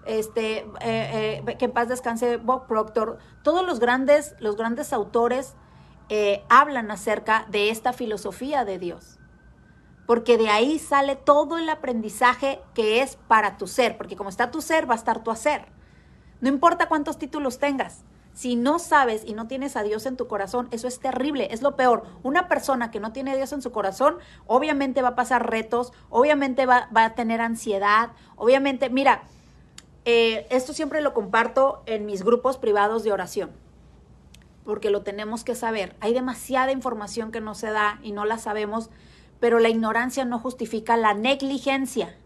Este, 0.07 0.59
eh, 0.81 1.43
eh, 1.47 1.57
que 1.57 1.65
en 1.65 1.73
paz 1.73 1.89
descanse 1.89 2.37
Bob 2.37 2.67
Proctor, 2.67 3.19
todos 3.43 3.65
los 3.65 3.81
grandes, 3.81 4.35
los 4.41 4.57
grandes 4.57 4.93
autores 4.93 5.55
eh, 6.09 6.45
hablan 6.49 6.91
acerca 6.91 7.47
de 7.49 7.71
esta 7.71 7.93
filosofía 7.93 8.65
de 8.65 8.79
Dios. 8.79 9.19
Porque 10.07 10.37
de 10.37 10.51
ahí 10.51 10.79
sale 10.79 11.17
todo 11.17 11.57
el 11.57 11.69
aprendizaje 11.69 12.61
que 12.75 13.01
es 13.01 13.17
para 13.29 13.57
tu 13.57 13.67
ser, 13.67 13.97
porque 13.97 14.17
como 14.17 14.29
está 14.29 14.51
tu 14.51 14.61
ser, 14.61 14.89
va 14.89 14.95
a 14.95 14.99
estar 14.99 15.23
tu 15.23 15.31
hacer. 15.31 15.67
No 16.41 16.49
importa 16.51 16.89
cuántos 16.89 17.19
títulos 17.19 17.59
tengas, 17.59 18.05
si 18.35 18.57
no 18.57 18.81
sabes 18.81 19.23
y 19.25 19.33
no 19.33 19.47
tienes 19.47 19.77
a 19.77 19.85
Dios 19.85 20.07
en 20.07 20.17
tu 20.17 20.27
corazón, 20.27 20.67
eso 20.73 20.89
es 20.89 20.99
terrible, 20.99 21.49
es 21.53 21.63
lo 21.63 21.77
peor. 21.77 22.03
Una 22.25 22.49
persona 22.49 22.91
que 22.91 22.99
no 22.99 23.13
tiene 23.13 23.31
a 23.31 23.37
Dios 23.37 23.53
en 23.53 23.63
su 23.63 23.71
corazón, 23.71 24.19
obviamente 24.47 25.03
va 25.03 25.11
a 25.11 25.15
pasar 25.15 25.49
retos, 25.49 25.93
obviamente 26.11 26.67
va, 26.67 26.89
a 26.93 27.15
tener 27.15 27.41
ansiedad, 27.41 28.11
obviamente, 28.35 28.91
mira, 28.91 29.23
eh, 30.05 30.49
esto 30.51 30.73
siempre 30.73 31.01
lo 31.01 31.15
comparto 31.15 31.83
en 31.87 32.07
mis 32.07 32.25
grupos 32.25 32.59
privados 32.59 33.05
de 33.05 33.13
oración, 33.13 33.53
porque 34.65 34.91
lo 34.91 35.03
tenemos 35.03 35.45
que 35.45 35.55
saber. 35.55 35.95
Hay 36.01 36.13
demasiada 36.13 36.73
información 36.73 37.31
que 37.31 37.41
no 37.41 37.55
se 37.55 37.71
da 37.71 38.01
y 38.03 38.11
no 38.11 38.25
la 38.25 38.39
sabemos, 38.39 38.91
pero 39.39 39.61
la 39.61 39.69
ignorancia 39.69 40.25
no 40.25 40.41
justifica 40.41 40.97
la 40.97 41.15
negligencia. 41.15 42.17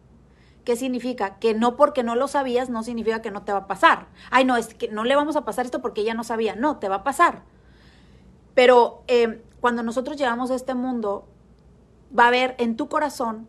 ¿Qué 0.69 0.77
significa? 0.77 1.39
Que 1.39 1.55
no 1.55 1.77
porque 1.77 2.03
no 2.03 2.15
lo 2.15 2.29
sabías 2.29 2.69
no 2.69 2.83
significa 2.83 3.23
que 3.23 3.31
no 3.31 3.41
te 3.41 3.53
va 3.53 3.61
a 3.61 3.67
pasar. 3.67 4.09
Ay, 4.31 4.45
no, 4.45 4.55
es 4.55 4.75
que 4.75 4.89
no 4.89 5.05
le 5.05 5.17
vamos 5.17 5.35
a 5.35 5.47
pasar 5.47 5.65
esto 5.65 5.81
porque 5.81 6.03
ella 6.03 6.13
no 6.13 6.25
sabía. 6.25 6.57
No, 6.57 6.77
te 6.77 6.91
va 6.91 6.97
a 6.97 7.05
pasar. 7.05 7.41
Pero 8.53 9.03
eh, 9.09 9.43
cuando 9.63 9.83
nosotros 9.83 10.19
llegamos 10.19 10.51
a 10.51 10.55
este 10.57 10.75
mundo, 10.75 11.27
va 12.13 12.25
a 12.25 12.29
haber 12.29 12.55
en 12.59 12.77
tu 12.77 12.91
corazón, 12.91 13.49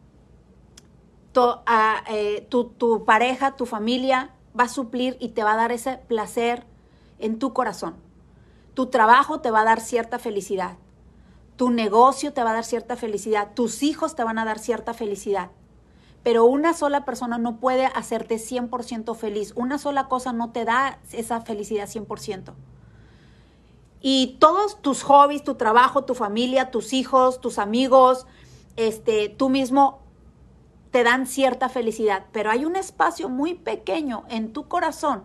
eh, 2.10 2.48
tu 2.48 3.04
pareja, 3.04 3.58
tu 3.58 3.66
familia 3.66 4.30
va 4.58 4.64
a 4.64 4.70
suplir 4.70 5.18
y 5.20 5.28
te 5.28 5.44
va 5.44 5.56
a 5.56 5.58
dar 5.58 5.74
ese 5.74 5.98
placer 5.98 6.64
en 7.18 7.38
tu 7.38 7.52
corazón. 7.52 7.98
Tu 8.76 8.86
trabajo 8.86 9.42
te 9.42 9.52
va 9.52 9.60
a 9.60 9.66
dar 9.66 9.82
cierta 9.82 10.20
felicidad. 10.20 10.78
Tu 11.58 11.70
negocio 11.70 12.32
te 12.32 12.42
va 12.46 12.52
a 12.52 12.54
dar 12.54 12.64
cierta 12.64 12.96
felicidad. 12.96 13.50
Tus 13.56 13.84
hijos 13.84 14.16
te 14.16 14.24
van 14.24 14.40
a 14.40 14.46
dar 14.46 14.58
cierta 14.58 14.94
felicidad 14.94 15.50
pero 16.24 16.46
una 16.46 16.74
sola 16.74 17.06
persona 17.06 17.38
no 17.38 17.60
puede 17.60 17.86
hacerte 17.86 18.36
100% 18.36 19.16
feliz. 19.16 19.54
Una 19.56 19.78
sola 19.78 20.08
cosa 20.08 20.34
no 20.34 20.52
te 20.52 20.66
da 20.66 21.00
esa 21.12 21.42
felicidad 21.42 21.88
100%. 21.88 22.54
Y 24.02 24.38
todos 24.40 24.82
tus 24.82 25.04
hobbies, 25.04 25.44
tu 25.44 25.56
trabajo, 25.56 26.06
tu 26.06 26.16
familia, 26.16 26.72
tus 26.72 26.94
hijos, 26.94 27.42
tus 27.42 27.58
amigos, 27.58 28.28
este, 28.76 29.30
tú 29.30 29.50
mismo 29.50 30.00
te 30.92 31.04
dan 31.04 31.28
cierta 31.28 31.70
felicidad, 31.70 32.26
pero 32.32 32.50
hay 32.50 32.66
un 32.66 32.76
espacio 32.76 33.30
muy 33.30 33.54
pequeño 33.54 34.24
en 34.30 34.54
tu 34.54 34.68
corazón 34.68 35.24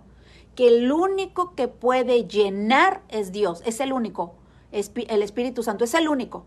que 0.55 0.69
el 0.69 0.93
único 0.93 1.55
que 1.55 1.69
puede 1.69 2.27
llenar 2.27 3.03
es 3.09 3.33
Dios, 3.33 3.63
es 3.65 3.81
el 3.81 3.93
único, 3.93 4.35
el 4.71 5.23
Espíritu 5.23 5.63
Santo, 5.63 5.85
es 5.85 5.95
el 5.95 6.09
único. 6.09 6.47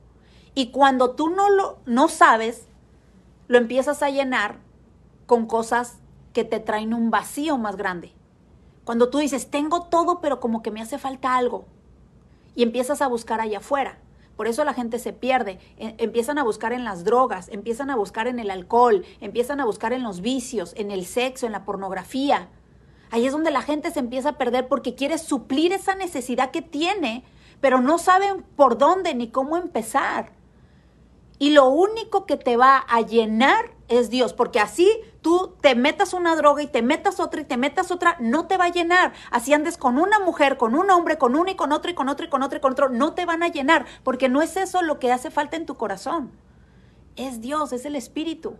Y 0.54 0.72
cuando 0.72 1.12
tú 1.12 1.30
no 1.30 1.50
lo 1.50 1.80
no 1.86 2.08
sabes, 2.08 2.68
lo 3.48 3.58
empiezas 3.58 4.04
a 4.04 4.10
llenar 4.10 4.60
con 5.26 5.46
cosas 5.46 6.00
que 6.34 6.44
te 6.44 6.60
traen 6.60 6.94
un 6.94 7.10
vacío 7.10 7.58
más 7.58 7.78
grande. 7.78 8.14
Cuando 8.84 9.10
tú 9.10 9.18
dices, 9.18 9.50
tengo 9.50 9.84
todo, 9.84 10.22
pero 10.22 10.40
como 10.40 10.62
que 10.62 10.72
me 10.72 10.82
hace 10.82 10.98
falta 10.98 11.36
algo, 11.36 11.66
y 12.56 12.64
empiezas 12.64 13.02
a 13.02 13.08
buscar 13.08 13.42
allá 13.42 13.60
afuera. 13.60 14.00
Por 14.36 14.48
eso 14.48 14.64
la 14.64 14.74
gente 14.74 15.00
se 15.00 15.14
pierde. 15.14 15.60
E, 15.78 15.96
empiezan 15.98 16.38
a 16.38 16.44
buscar 16.44 16.72
en 16.72 16.84
las 16.84 17.04
drogas, 17.04 17.50
empiezan 17.50 17.90
a 17.90 17.96
buscar 17.96 18.28
en 18.28 18.40
el 18.40 18.52
alcohol, 18.52 19.04
empiezan 19.20 19.60
a 19.60 19.66
buscar 19.66 19.94
en 19.94 20.04
los 20.04 20.22
vicios, 20.22 20.74
en 20.78 20.92
el 20.92 21.06
sexo, 21.06 21.46
en 21.46 21.52
la 21.52 21.66
pornografía. 21.66 22.50
Ahí 23.10 23.26
es 23.26 23.32
donde 23.32 23.52
la 23.52 23.62
gente 23.62 23.92
se 23.92 24.00
empieza 24.00 24.30
a 24.30 24.38
perder 24.38 24.68
porque 24.68 24.96
quiere 24.96 25.18
suplir 25.18 25.74
esa 25.74 25.96
necesidad 25.96 26.52
que 26.52 26.62
tiene, 26.62 27.24
pero 27.62 27.82
no 27.82 27.98
saben 27.98 28.44
por 28.56 28.78
dónde 28.78 29.16
ni 29.16 29.30
cómo 29.30 29.58
empezar. 29.58 30.32
Y 31.40 31.52
lo 31.52 31.70
único 31.70 32.26
que 32.26 32.36
te 32.38 32.58
va 32.58 32.78
a 32.78 33.02
llenar 33.02 33.72
es 33.90 34.10
Dios, 34.10 34.34
porque 34.34 34.60
así 34.60 34.90
tú 35.22 35.56
te 35.62 35.76
metas 35.76 36.14
una 36.14 36.36
droga 36.36 36.64
y 36.64 36.68
te 36.68 36.82
metas 36.82 37.20
otra 37.20 37.42
y 37.42 37.46
te 37.46 37.58
metas 37.58 37.92
otra, 37.92 38.18
no 38.20 38.48
te 38.48 38.58
va 38.58 38.66
a 38.66 38.72
llenar. 38.72 39.14
Así 39.32 39.54
andes 39.54 39.78
con 39.78 39.98
una 39.98 40.20
mujer, 40.20 40.58
con 40.58 40.76
un 40.76 40.90
hombre, 40.90 41.18
con 41.18 41.36
uno 41.36 41.50
y 41.52 41.56
con 41.56 41.72
otro 41.72 41.92
y 41.92 41.94
con 41.94 42.10
otro 42.10 42.26
y 42.26 42.30
con 42.30 42.42
otro 42.44 42.58
y 42.58 42.62
con 42.62 42.72
otro, 42.72 42.90
no 42.90 43.14
te 43.14 43.26
van 43.26 43.44
a 43.44 43.50
llenar, 43.50 43.86
porque 44.04 44.30
no 44.30 44.42
es 44.42 44.58
eso 44.58 44.82
lo 44.82 45.00
que 45.00 45.12
hace 45.12 45.30
falta 45.30 45.58
en 45.58 45.66
tu 45.66 45.76
corazón. 45.76 46.32
Es 47.16 47.40
Dios, 47.40 47.72
es 47.72 47.86
el 47.86 47.96
Espíritu. 47.96 48.56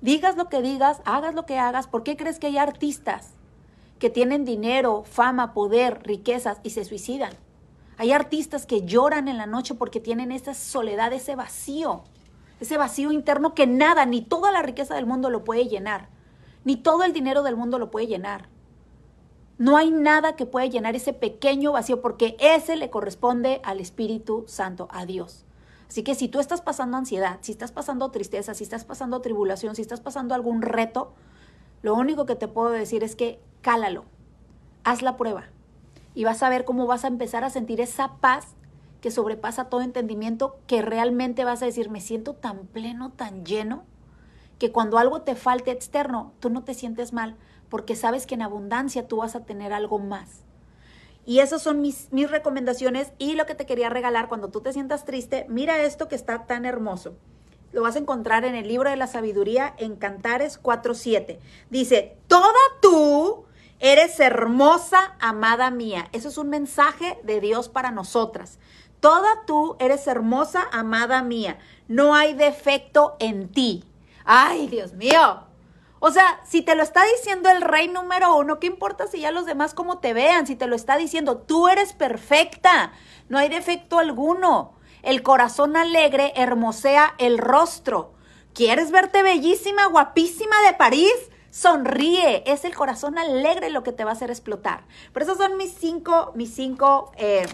Digas 0.00 0.36
lo 0.36 0.48
que 0.48 0.62
digas, 0.62 1.00
hagas 1.04 1.34
lo 1.34 1.44
que 1.44 1.58
hagas, 1.58 1.86
¿por 1.86 2.02
qué 2.02 2.16
crees 2.16 2.38
que 2.38 2.48
hay 2.48 2.58
artistas 2.58 3.34
que 3.98 4.10
tienen 4.10 4.44
dinero, 4.44 5.04
fama, 5.04 5.54
poder, 5.54 6.02
riquezas 6.04 6.58
y 6.62 6.70
se 6.70 6.84
suicidan? 6.84 7.32
Hay 7.98 8.12
artistas 8.12 8.66
que 8.66 8.82
lloran 8.82 9.28
en 9.28 9.38
la 9.38 9.46
noche 9.46 9.74
porque 9.74 10.00
tienen 10.00 10.32
esa 10.32 10.54
soledad, 10.54 11.12
ese 11.12 11.36
vacío 11.36 12.02
ese 12.62 12.76
vacío 12.76 13.12
interno 13.12 13.54
que 13.54 13.66
nada, 13.66 14.06
ni 14.06 14.22
toda 14.22 14.52
la 14.52 14.62
riqueza 14.62 14.94
del 14.94 15.06
mundo 15.06 15.30
lo 15.30 15.44
puede 15.44 15.66
llenar, 15.68 16.08
ni 16.64 16.76
todo 16.76 17.04
el 17.04 17.12
dinero 17.12 17.42
del 17.42 17.56
mundo 17.56 17.78
lo 17.78 17.90
puede 17.90 18.06
llenar. 18.06 18.48
No 19.58 19.76
hay 19.76 19.90
nada 19.90 20.34
que 20.34 20.46
pueda 20.46 20.66
llenar 20.66 20.96
ese 20.96 21.12
pequeño 21.12 21.72
vacío 21.72 22.00
porque 22.00 22.36
ese 22.40 22.76
le 22.76 22.90
corresponde 22.90 23.60
al 23.64 23.80
Espíritu 23.80 24.44
Santo, 24.46 24.88
a 24.90 25.06
Dios. 25.06 25.44
Así 25.88 26.02
que 26.02 26.14
si 26.14 26.28
tú 26.28 26.40
estás 26.40 26.62
pasando 26.62 26.96
ansiedad, 26.96 27.38
si 27.42 27.52
estás 27.52 27.70
pasando 27.70 28.10
tristeza, 28.10 28.54
si 28.54 28.64
estás 28.64 28.84
pasando 28.84 29.20
tribulación, 29.20 29.74
si 29.76 29.82
estás 29.82 30.00
pasando 30.00 30.34
algún 30.34 30.62
reto, 30.62 31.12
lo 31.82 31.94
único 31.94 32.26
que 32.26 32.34
te 32.34 32.48
puedo 32.48 32.70
decir 32.70 33.04
es 33.04 33.14
que 33.14 33.40
cálalo, 33.60 34.04
haz 34.84 35.02
la 35.02 35.16
prueba 35.16 35.44
y 36.14 36.24
vas 36.24 36.42
a 36.42 36.48
ver 36.48 36.64
cómo 36.64 36.86
vas 36.86 37.04
a 37.04 37.08
empezar 37.08 37.44
a 37.44 37.50
sentir 37.50 37.80
esa 37.80 38.16
paz 38.20 38.54
que 39.02 39.10
sobrepasa 39.10 39.64
todo 39.64 39.82
entendimiento, 39.82 40.56
que 40.68 40.80
realmente 40.80 41.44
vas 41.44 41.60
a 41.60 41.66
decir, 41.66 41.90
me 41.90 42.00
siento 42.00 42.34
tan 42.34 42.66
pleno, 42.68 43.10
tan 43.10 43.44
lleno, 43.44 43.84
que 44.58 44.70
cuando 44.70 44.96
algo 44.96 45.22
te 45.22 45.34
falte 45.34 45.72
externo, 45.72 46.32
tú 46.38 46.50
no 46.50 46.62
te 46.62 46.72
sientes 46.72 47.12
mal, 47.12 47.36
porque 47.68 47.96
sabes 47.96 48.26
que 48.26 48.36
en 48.36 48.42
abundancia 48.42 49.08
tú 49.08 49.16
vas 49.16 49.34
a 49.34 49.44
tener 49.44 49.72
algo 49.72 49.98
más. 49.98 50.44
Y 51.26 51.40
esas 51.40 51.62
son 51.62 51.80
mis, 51.80 52.12
mis 52.12 52.30
recomendaciones 52.30 53.12
y 53.18 53.34
lo 53.34 53.44
que 53.44 53.56
te 53.56 53.66
quería 53.66 53.90
regalar 53.90 54.28
cuando 54.28 54.50
tú 54.50 54.60
te 54.60 54.72
sientas 54.72 55.04
triste, 55.04 55.46
mira 55.48 55.82
esto 55.82 56.06
que 56.06 56.14
está 56.14 56.46
tan 56.46 56.64
hermoso. 56.64 57.16
Lo 57.72 57.82
vas 57.82 57.96
a 57.96 57.98
encontrar 57.98 58.44
en 58.44 58.54
el 58.54 58.68
libro 58.68 58.88
de 58.88 58.96
la 58.96 59.08
sabiduría 59.08 59.74
en 59.78 59.96
Cantares 59.96 60.62
4.7. 60.62 61.38
Dice, 61.70 62.16
toda 62.28 62.52
tú 62.80 63.46
eres 63.80 64.20
hermosa, 64.20 65.16
amada 65.18 65.72
mía. 65.72 66.08
Eso 66.12 66.28
es 66.28 66.38
un 66.38 66.50
mensaje 66.50 67.18
de 67.24 67.40
Dios 67.40 67.68
para 67.68 67.90
nosotras. 67.90 68.60
Toda 69.02 69.44
tú 69.46 69.74
eres 69.80 70.06
hermosa, 70.06 70.68
amada 70.70 71.24
mía. 71.24 71.58
No 71.88 72.14
hay 72.14 72.34
defecto 72.34 73.16
en 73.18 73.50
ti. 73.50 73.82
Ay, 74.24 74.68
Dios 74.68 74.92
mío. 74.92 75.40
O 75.98 76.12
sea, 76.12 76.40
si 76.46 76.62
te 76.62 76.76
lo 76.76 76.84
está 76.84 77.02
diciendo 77.16 77.50
el 77.50 77.62
rey 77.62 77.88
número 77.88 78.36
uno, 78.36 78.60
¿qué 78.60 78.68
importa 78.68 79.08
si 79.08 79.18
ya 79.18 79.32
los 79.32 79.44
demás 79.44 79.74
cómo 79.74 79.98
te 79.98 80.12
vean? 80.12 80.46
Si 80.46 80.54
te 80.54 80.68
lo 80.68 80.76
está 80.76 80.96
diciendo, 80.96 81.38
tú 81.38 81.66
eres 81.66 81.94
perfecta. 81.94 82.92
No 83.28 83.38
hay 83.38 83.48
defecto 83.48 83.98
alguno. 83.98 84.74
El 85.02 85.24
corazón 85.24 85.76
alegre 85.76 86.32
hermosea 86.36 87.14
el 87.18 87.38
rostro. 87.38 88.12
¿Quieres 88.54 88.92
verte 88.92 89.24
bellísima, 89.24 89.86
guapísima 89.86 90.54
de 90.64 90.74
París? 90.74 91.12
Sonríe, 91.50 92.44
es 92.46 92.64
el 92.64 92.76
corazón 92.76 93.18
alegre 93.18 93.68
lo 93.70 93.82
que 93.82 93.90
te 93.90 94.04
va 94.04 94.10
a 94.10 94.14
hacer 94.14 94.30
explotar. 94.30 94.84
Por 95.12 95.22
eso 95.22 95.34
son 95.34 95.56
mis 95.56 95.74
cinco, 95.74 96.30
mis 96.36 96.54
cinco 96.54 97.10
eh, 97.16 97.48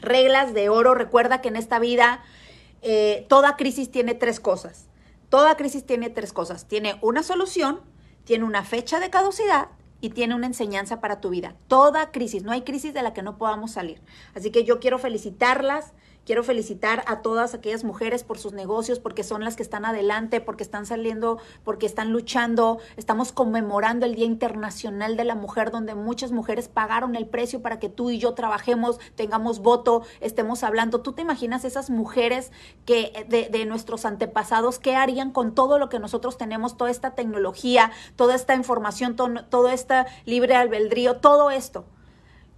reglas 0.00 0.54
de 0.54 0.68
oro. 0.68 0.94
Recuerda 0.94 1.40
que 1.40 1.48
en 1.48 1.56
esta 1.56 1.78
vida 1.78 2.22
eh, 2.82 3.26
toda 3.28 3.56
crisis 3.56 3.90
tiene 3.90 4.14
tres 4.14 4.40
cosas. 4.40 4.86
Toda 5.28 5.56
crisis 5.56 5.84
tiene 5.84 6.10
tres 6.10 6.32
cosas. 6.32 6.66
Tiene 6.66 6.98
una 7.02 7.22
solución, 7.22 7.80
tiene 8.24 8.44
una 8.44 8.64
fecha 8.64 9.00
de 9.00 9.10
caducidad 9.10 9.68
y 10.00 10.10
tiene 10.10 10.34
una 10.34 10.46
enseñanza 10.46 11.00
para 11.00 11.20
tu 11.20 11.30
vida. 11.30 11.54
Toda 11.66 12.10
crisis, 12.10 12.42
no 12.42 12.52
hay 12.52 12.62
crisis 12.62 12.94
de 12.94 13.02
la 13.02 13.12
que 13.12 13.22
no 13.22 13.36
podamos 13.36 13.72
salir. 13.72 14.00
Así 14.34 14.50
que 14.50 14.64
yo 14.64 14.80
quiero 14.80 14.98
felicitarlas 14.98 15.92
Quiero 16.28 16.44
felicitar 16.44 17.04
a 17.06 17.22
todas 17.22 17.54
aquellas 17.54 17.84
mujeres 17.84 18.22
por 18.22 18.38
sus 18.38 18.52
negocios, 18.52 18.98
porque 18.98 19.24
son 19.24 19.44
las 19.44 19.56
que 19.56 19.62
están 19.62 19.86
adelante, 19.86 20.42
porque 20.42 20.62
están 20.62 20.84
saliendo, 20.84 21.38
porque 21.64 21.86
están 21.86 22.12
luchando. 22.12 22.80
Estamos 22.98 23.32
conmemorando 23.32 24.04
el 24.04 24.14
Día 24.14 24.26
Internacional 24.26 25.16
de 25.16 25.24
la 25.24 25.34
Mujer, 25.34 25.70
donde 25.70 25.94
muchas 25.94 26.30
mujeres 26.30 26.68
pagaron 26.68 27.16
el 27.16 27.26
precio 27.26 27.62
para 27.62 27.78
que 27.78 27.88
tú 27.88 28.10
y 28.10 28.18
yo 28.18 28.34
trabajemos, 28.34 29.00
tengamos 29.14 29.60
voto, 29.60 30.02
estemos 30.20 30.64
hablando. 30.64 31.00
¿Tú 31.00 31.14
te 31.14 31.22
imaginas 31.22 31.64
esas 31.64 31.88
mujeres 31.88 32.52
que 32.84 33.24
de, 33.30 33.48
de 33.48 33.64
nuestros 33.64 34.04
antepasados, 34.04 34.78
qué 34.78 34.96
harían 34.96 35.30
con 35.30 35.54
todo 35.54 35.78
lo 35.78 35.88
que 35.88 35.98
nosotros 35.98 36.36
tenemos, 36.36 36.76
toda 36.76 36.90
esta 36.90 37.14
tecnología, 37.14 37.90
toda 38.16 38.34
esta 38.34 38.54
información, 38.54 39.16
todo 39.16 39.70
este 39.70 40.04
libre 40.26 40.56
albedrío, 40.56 41.16
todo 41.16 41.50
esto? 41.50 41.86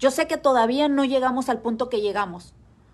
Yo 0.00 0.10
sé 0.10 0.26
que 0.26 0.38
todavía 0.38 0.88
no 0.88 1.04
llegamos 1.04 1.48
al 1.48 1.60
punto 1.60 1.88
que 1.88 2.00
llegamos, 2.00 2.52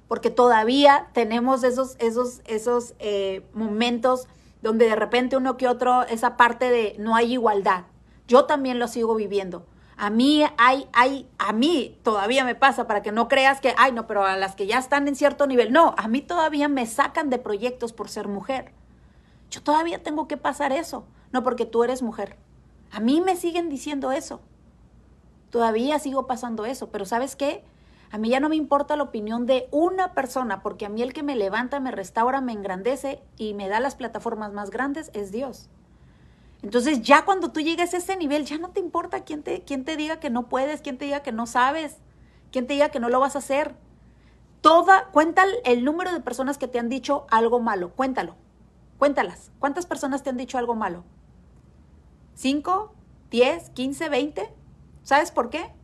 porque 0.08 0.30
todavía 0.30 1.08
tenemos 1.12 1.64
esos, 1.64 1.96
esos, 1.98 2.40
esos 2.44 2.94
eh, 2.98 3.44
momentos 3.52 4.26
donde 4.62 4.86
de 4.86 4.96
repente 4.96 5.36
uno 5.36 5.56
que 5.56 5.68
otro, 5.68 6.04
esa 6.04 6.36
parte 6.36 6.70
de 6.70 6.96
no 6.98 7.14
hay 7.14 7.32
igualdad. 7.32 7.84
Yo 8.28 8.44
también 8.44 8.78
lo 8.78 8.88
sigo 8.88 9.14
viviendo. 9.14 9.66
A 9.96 10.10
mí 10.10 10.44
hay, 10.58 10.88
hay, 10.92 11.28
a 11.38 11.52
mí 11.52 11.98
todavía 12.02 12.44
me 12.44 12.54
pasa 12.54 12.86
para 12.86 13.02
que 13.02 13.12
no 13.12 13.28
creas 13.28 13.60
que, 13.60 13.74
ay, 13.78 13.92
no, 13.92 14.06
pero 14.06 14.24
a 14.24 14.36
las 14.36 14.54
que 14.54 14.66
ya 14.66 14.78
están 14.78 15.08
en 15.08 15.16
cierto 15.16 15.46
nivel, 15.46 15.72
no, 15.72 15.94
a 15.96 16.06
mí 16.06 16.20
todavía 16.20 16.68
me 16.68 16.84
sacan 16.86 17.30
de 17.30 17.38
proyectos 17.38 17.92
por 17.92 18.10
ser 18.10 18.28
mujer. 18.28 18.72
Yo 19.50 19.62
todavía 19.62 20.02
tengo 20.02 20.28
que 20.28 20.36
pasar 20.36 20.72
eso, 20.72 21.06
no 21.32 21.42
porque 21.42 21.64
tú 21.64 21.82
eres 21.82 22.02
mujer. 22.02 22.36
A 22.90 23.00
mí 23.00 23.20
me 23.20 23.36
siguen 23.36 23.70
diciendo 23.70 24.12
eso. 24.12 24.40
Todavía 25.50 25.98
sigo 25.98 26.26
pasando 26.26 26.66
eso, 26.66 26.90
pero 26.90 27.06
¿sabes 27.06 27.36
qué? 27.36 27.64
A 28.10 28.18
mí 28.18 28.28
ya 28.28 28.40
no 28.40 28.48
me 28.48 28.56
importa 28.56 28.96
la 28.96 29.02
opinión 29.02 29.46
de 29.46 29.68
una 29.70 30.14
persona, 30.14 30.62
porque 30.62 30.86
a 30.86 30.88
mí 30.88 31.02
el 31.02 31.12
que 31.12 31.22
me 31.22 31.36
levanta, 31.36 31.80
me 31.80 31.90
restaura, 31.90 32.40
me 32.40 32.52
engrandece 32.52 33.22
y 33.36 33.54
me 33.54 33.68
da 33.68 33.80
las 33.80 33.96
plataformas 33.96 34.52
más 34.52 34.70
grandes 34.70 35.10
es 35.12 35.32
Dios. 35.32 35.68
Entonces 36.62 37.02
ya 37.02 37.24
cuando 37.24 37.52
tú 37.52 37.60
llegues 37.60 37.94
a 37.94 37.98
ese 37.98 38.16
nivel, 38.16 38.44
ya 38.44 38.58
no 38.58 38.70
te 38.70 38.80
importa 38.80 39.24
quién 39.24 39.42
te, 39.42 39.62
quién 39.62 39.84
te 39.84 39.96
diga 39.96 40.20
que 40.20 40.30
no 40.30 40.48
puedes, 40.48 40.80
quién 40.80 40.98
te 40.98 41.04
diga 41.04 41.20
que 41.20 41.32
no 41.32 41.46
sabes, 41.46 41.98
quién 42.50 42.66
te 42.66 42.74
diga 42.74 42.88
que 42.88 43.00
no 43.00 43.08
lo 43.08 43.20
vas 43.20 43.36
a 43.36 43.40
hacer. 43.40 43.76
Toda, 44.60 45.08
cuenta 45.12 45.44
el 45.64 45.84
número 45.84 46.12
de 46.12 46.20
personas 46.20 46.58
que 46.58 46.66
te 46.66 46.78
han 46.78 46.88
dicho 46.88 47.26
algo 47.30 47.60
malo, 47.60 47.90
cuéntalo, 47.90 48.34
cuéntalas. 48.98 49.52
¿Cuántas 49.58 49.86
personas 49.86 50.22
te 50.22 50.30
han 50.30 50.36
dicho 50.36 50.58
algo 50.58 50.74
malo? 50.74 51.04
¿Cinco? 52.34 52.94
¿Diez? 53.30 53.70
¿Quince? 53.70 54.08
¿Veinte? 54.08 54.52
¿Sabes 55.02 55.30
por 55.30 55.50
qué? 55.50 55.75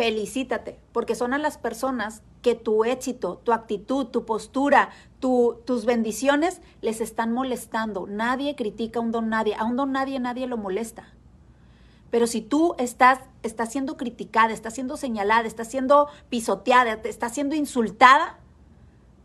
Felicítate, 0.00 0.78
porque 0.92 1.14
son 1.14 1.34
a 1.34 1.38
las 1.38 1.58
personas 1.58 2.22
que 2.40 2.54
tu 2.54 2.86
éxito, 2.86 3.42
tu 3.44 3.52
actitud, 3.52 4.06
tu 4.06 4.24
postura, 4.24 4.88
tus 5.18 5.84
bendiciones 5.84 6.62
les 6.80 7.02
están 7.02 7.34
molestando. 7.34 8.06
Nadie 8.06 8.56
critica 8.56 8.98
a 8.98 9.02
un 9.02 9.12
don 9.12 9.28
nadie, 9.28 9.54
a 9.56 9.64
un 9.66 9.76
don 9.76 9.92
nadie 9.92 10.18
nadie 10.18 10.46
lo 10.46 10.56
molesta. 10.56 11.12
Pero 12.10 12.26
si 12.26 12.40
tú 12.40 12.74
estás, 12.78 13.18
estás 13.42 13.72
siendo 13.72 13.98
criticada, 13.98 14.54
estás 14.54 14.72
siendo 14.72 14.96
señalada, 14.96 15.46
estás 15.46 15.68
siendo 15.68 16.08
pisoteada, 16.30 16.98
estás 17.04 17.34
siendo 17.34 17.54
insultada, 17.54 18.38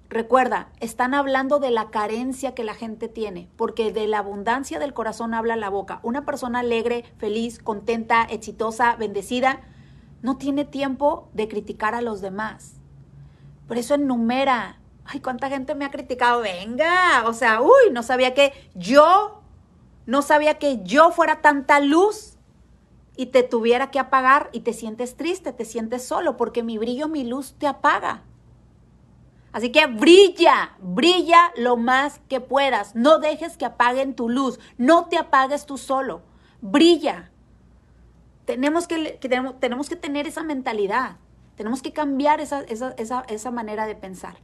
recuerda, 0.09 0.67
están 0.81 1.13
hablando 1.13 1.59
de 1.59 1.71
la 1.71 1.89
carencia 1.89 2.53
que 2.53 2.65
la 2.65 2.73
gente 2.73 3.07
tiene, 3.07 3.47
porque 3.55 3.93
de 3.93 4.07
la 4.07 4.17
abundancia 4.17 4.77
del 4.79 4.93
corazón 4.93 5.35
habla 5.35 5.55
la 5.55 5.69
boca. 5.69 6.01
Una 6.03 6.25
persona 6.25 6.59
alegre, 6.59 7.05
feliz, 7.17 7.59
contenta, 7.59 8.23
exitosa, 8.23 8.97
bendecida, 8.97 9.61
no 10.25 10.37
tiene 10.37 10.65
tiempo 10.65 11.29
de 11.33 11.47
criticar 11.47 11.93
a 11.93 12.01
los 12.01 12.19
demás. 12.19 12.73
Por 13.67 13.77
eso 13.77 13.93
enumera. 13.93 14.79
Ay, 15.05 15.19
cuánta 15.19 15.49
gente 15.49 15.75
me 15.75 15.85
ha 15.85 15.91
criticado. 15.91 16.41
Venga, 16.41 17.25
o 17.27 17.33
sea, 17.33 17.61
uy, 17.61 17.91
no 17.91 18.01
sabía 18.01 18.33
que 18.33 18.51
yo, 18.73 19.43
no 20.07 20.23
sabía 20.23 20.57
que 20.57 20.81
yo 20.81 21.11
fuera 21.11 21.41
tanta 21.41 21.79
luz 21.79 22.39
y 23.15 23.27
te 23.27 23.43
tuviera 23.43 23.91
que 23.91 23.99
apagar 23.99 24.49
y 24.51 24.61
te 24.61 24.73
sientes 24.73 25.15
triste, 25.15 25.53
te 25.53 25.63
sientes 25.63 26.03
solo, 26.07 26.37
porque 26.37 26.63
mi 26.63 26.79
brillo, 26.79 27.07
mi 27.07 27.23
luz 27.23 27.53
te 27.59 27.67
apaga. 27.67 28.23
Así 29.51 29.71
que 29.71 29.85
brilla, 29.85 30.75
brilla 30.79 31.51
lo 31.55 31.77
más 31.77 32.19
que 32.27 32.41
puedas. 32.41 32.95
No 32.95 33.19
dejes 33.19 33.57
que 33.57 33.65
apaguen 33.65 34.15
tu 34.15 34.27
luz. 34.27 34.59
No 34.79 35.05
te 35.05 35.19
apagues 35.19 35.67
tú 35.67 35.77
solo. 35.77 36.23
Brilla. 36.61 37.31
Tenemos 38.45 38.87
que, 38.87 39.17
tenemos, 39.59 39.89
que 39.89 39.95
tener 39.95 40.27
esa 40.27 40.43
mentalidad, 40.43 41.17
tenemos 41.55 41.81
que 41.81 41.93
cambiar 41.93 42.39
esa, 42.39 42.61
esa, 42.61 42.91
esa, 42.97 43.25
esa 43.27 43.51
manera 43.51 43.87
de 43.87 43.95
pensar. 43.95 44.37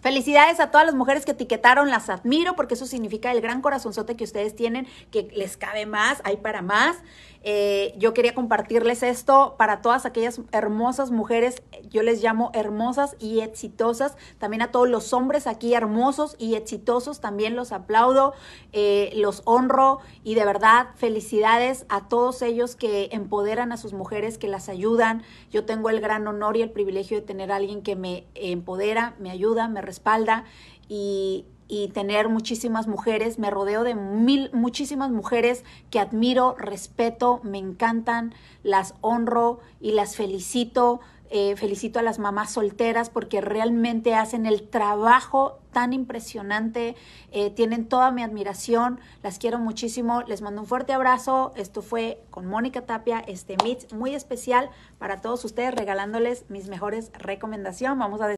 Felicidades 0.00 0.60
a 0.60 0.70
todas 0.70 0.86
las 0.86 0.94
mujeres 0.94 1.24
que 1.24 1.32
etiquetaron, 1.32 1.90
las 1.90 2.08
admiro 2.08 2.54
porque 2.54 2.74
eso 2.74 2.86
significa 2.86 3.32
el 3.32 3.40
gran 3.40 3.62
corazonzote 3.62 4.16
que 4.16 4.24
ustedes 4.24 4.54
tienen, 4.54 4.86
que 5.10 5.28
les 5.34 5.56
cabe 5.56 5.86
más, 5.86 6.20
hay 6.24 6.36
para 6.36 6.62
más. 6.62 6.98
Eh, 7.42 7.94
yo 7.96 8.14
quería 8.14 8.34
compartirles 8.34 9.02
esto 9.02 9.54
para 9.56 9.80
todas 9.80 10.06
aquellas 10.06 10.40
hermosas 10.50 11.12
mujeres, 11.12 11.62
yo 11.88 12.02
les 12.02 12.20
llamo 12.22 12.50
hermosas 12.52 13.16
y 13.20 13.40
exitosas, 13.40 14.16
también 14.38 14.60
a 14.60 14.72
todos 14.72 14.88
los 14.88 15.12
hombres 15.12 15.46
aquí 15.46 15.72
hermosos 15.72 16.34
y 16.38 16.56
exitosos, 16.56 17.20
también 17.20 17.54
los 17.54 17.70
aplaudo, 17.70 18.34
eh, 18.72 19.12
los 19.14 19.42
honro 19.44 20.00
y 20.24 20.34
de 20.34 20.44
verdad 20.44 20.88
felicidades 20.96 21.86
a 21.88 22.08
todos 22.08 22.42
ellos 22.42 22.74
que 22.74 23.08
empoderan 23.12 23.70
a 23.70 23.76
sus 23.76 23.92
mujeres, 23.92 24.36
que 24.36 24.48
las 24.48 24.68
ayudan. 24.68 25.22
Yo 25.50 25.64
tengo 25.64 25.90
el 25.90 26.00
gran 26.00 26.26
honor 26.26 26.56
y 26.56 26.62
el 26.62 26.70
privilegio 26.70 27.20
de 27.20 27.26
tener 27.26 27.52
a 27.52 27.56
alguien 27.56 27.82
que 27.82 27.94
me 27.94 28.26
empodera, 28.34 29.14
me 29.20 29.30
ayuda, 29.30 29.68
me 29.68 29.80
respalda 29.88 30.44
y, 30.88 31.44
y 31.68 31.88
tener 31.88 32.28
muchísimas 32.28 32.86
mujeres, 32.86 33.38
me 33.38 33.50
rodeo 33.50 33.84
de 33.84 33.94
mil, 33.94 34.50
muchísimas 34.52 35.10
mujeres 35.10 35.64
que 35.90 36.00
admiro, 36.00 36.54
respeto, 36.58 37.40
me 37.44 37.58
encantan, 37.58 38.34
las 38.62 38.94
honro 39.02 39.60
y 39.80 39.92
las 39.92 40.16
felicito. 40.16 41.00
Eh, 41.30 41.56
felicito 41.56 41.98
a 41.98 42.02
las 42.02 42.18
mamás 42.18 42.52
solteras 42.52 43.10
porque 43.10 43.42
realmente 43.42 44.14
hacen 44.14 44.46
el 44.46 44.66
trabajo 44.66 45.58
tan 45.72 45.92
impresionante, 45.92 46.96
eh, 47.32 47.50
tienen 47.50 47.86
toda 47.86 48.10
mi 48.10 48.22
admiración, 48.22 48.98
las 49.22 49.38
quiero 49.38 49.58
muchísimo, 49.58 50.22
les 50.22 50.40
mando 50.40 50.62
un 50.62 50.66
fuerte 50.66 50.94
abrazo, 50.94 51.52
esto 51.54 51.82
fue 51.82 52.24
con 52.30 52.46
Mónica 52.46 52.86
Tapia, 52.86 53.20
este 53.20 53.58
Meet 53.62 53.92
muy 53.92 54.14
especial 54.14 54.70
para 54.98 55.20
todos 55.20 55.44
ustedes, 55.44 55.74
regalándoles 55.74 56.46
mis 56.48 56.68
mejores 56.68 57.12
recomendaciones, 57.12 57.98
vamos 57.98 58.22
a 58.22 58.26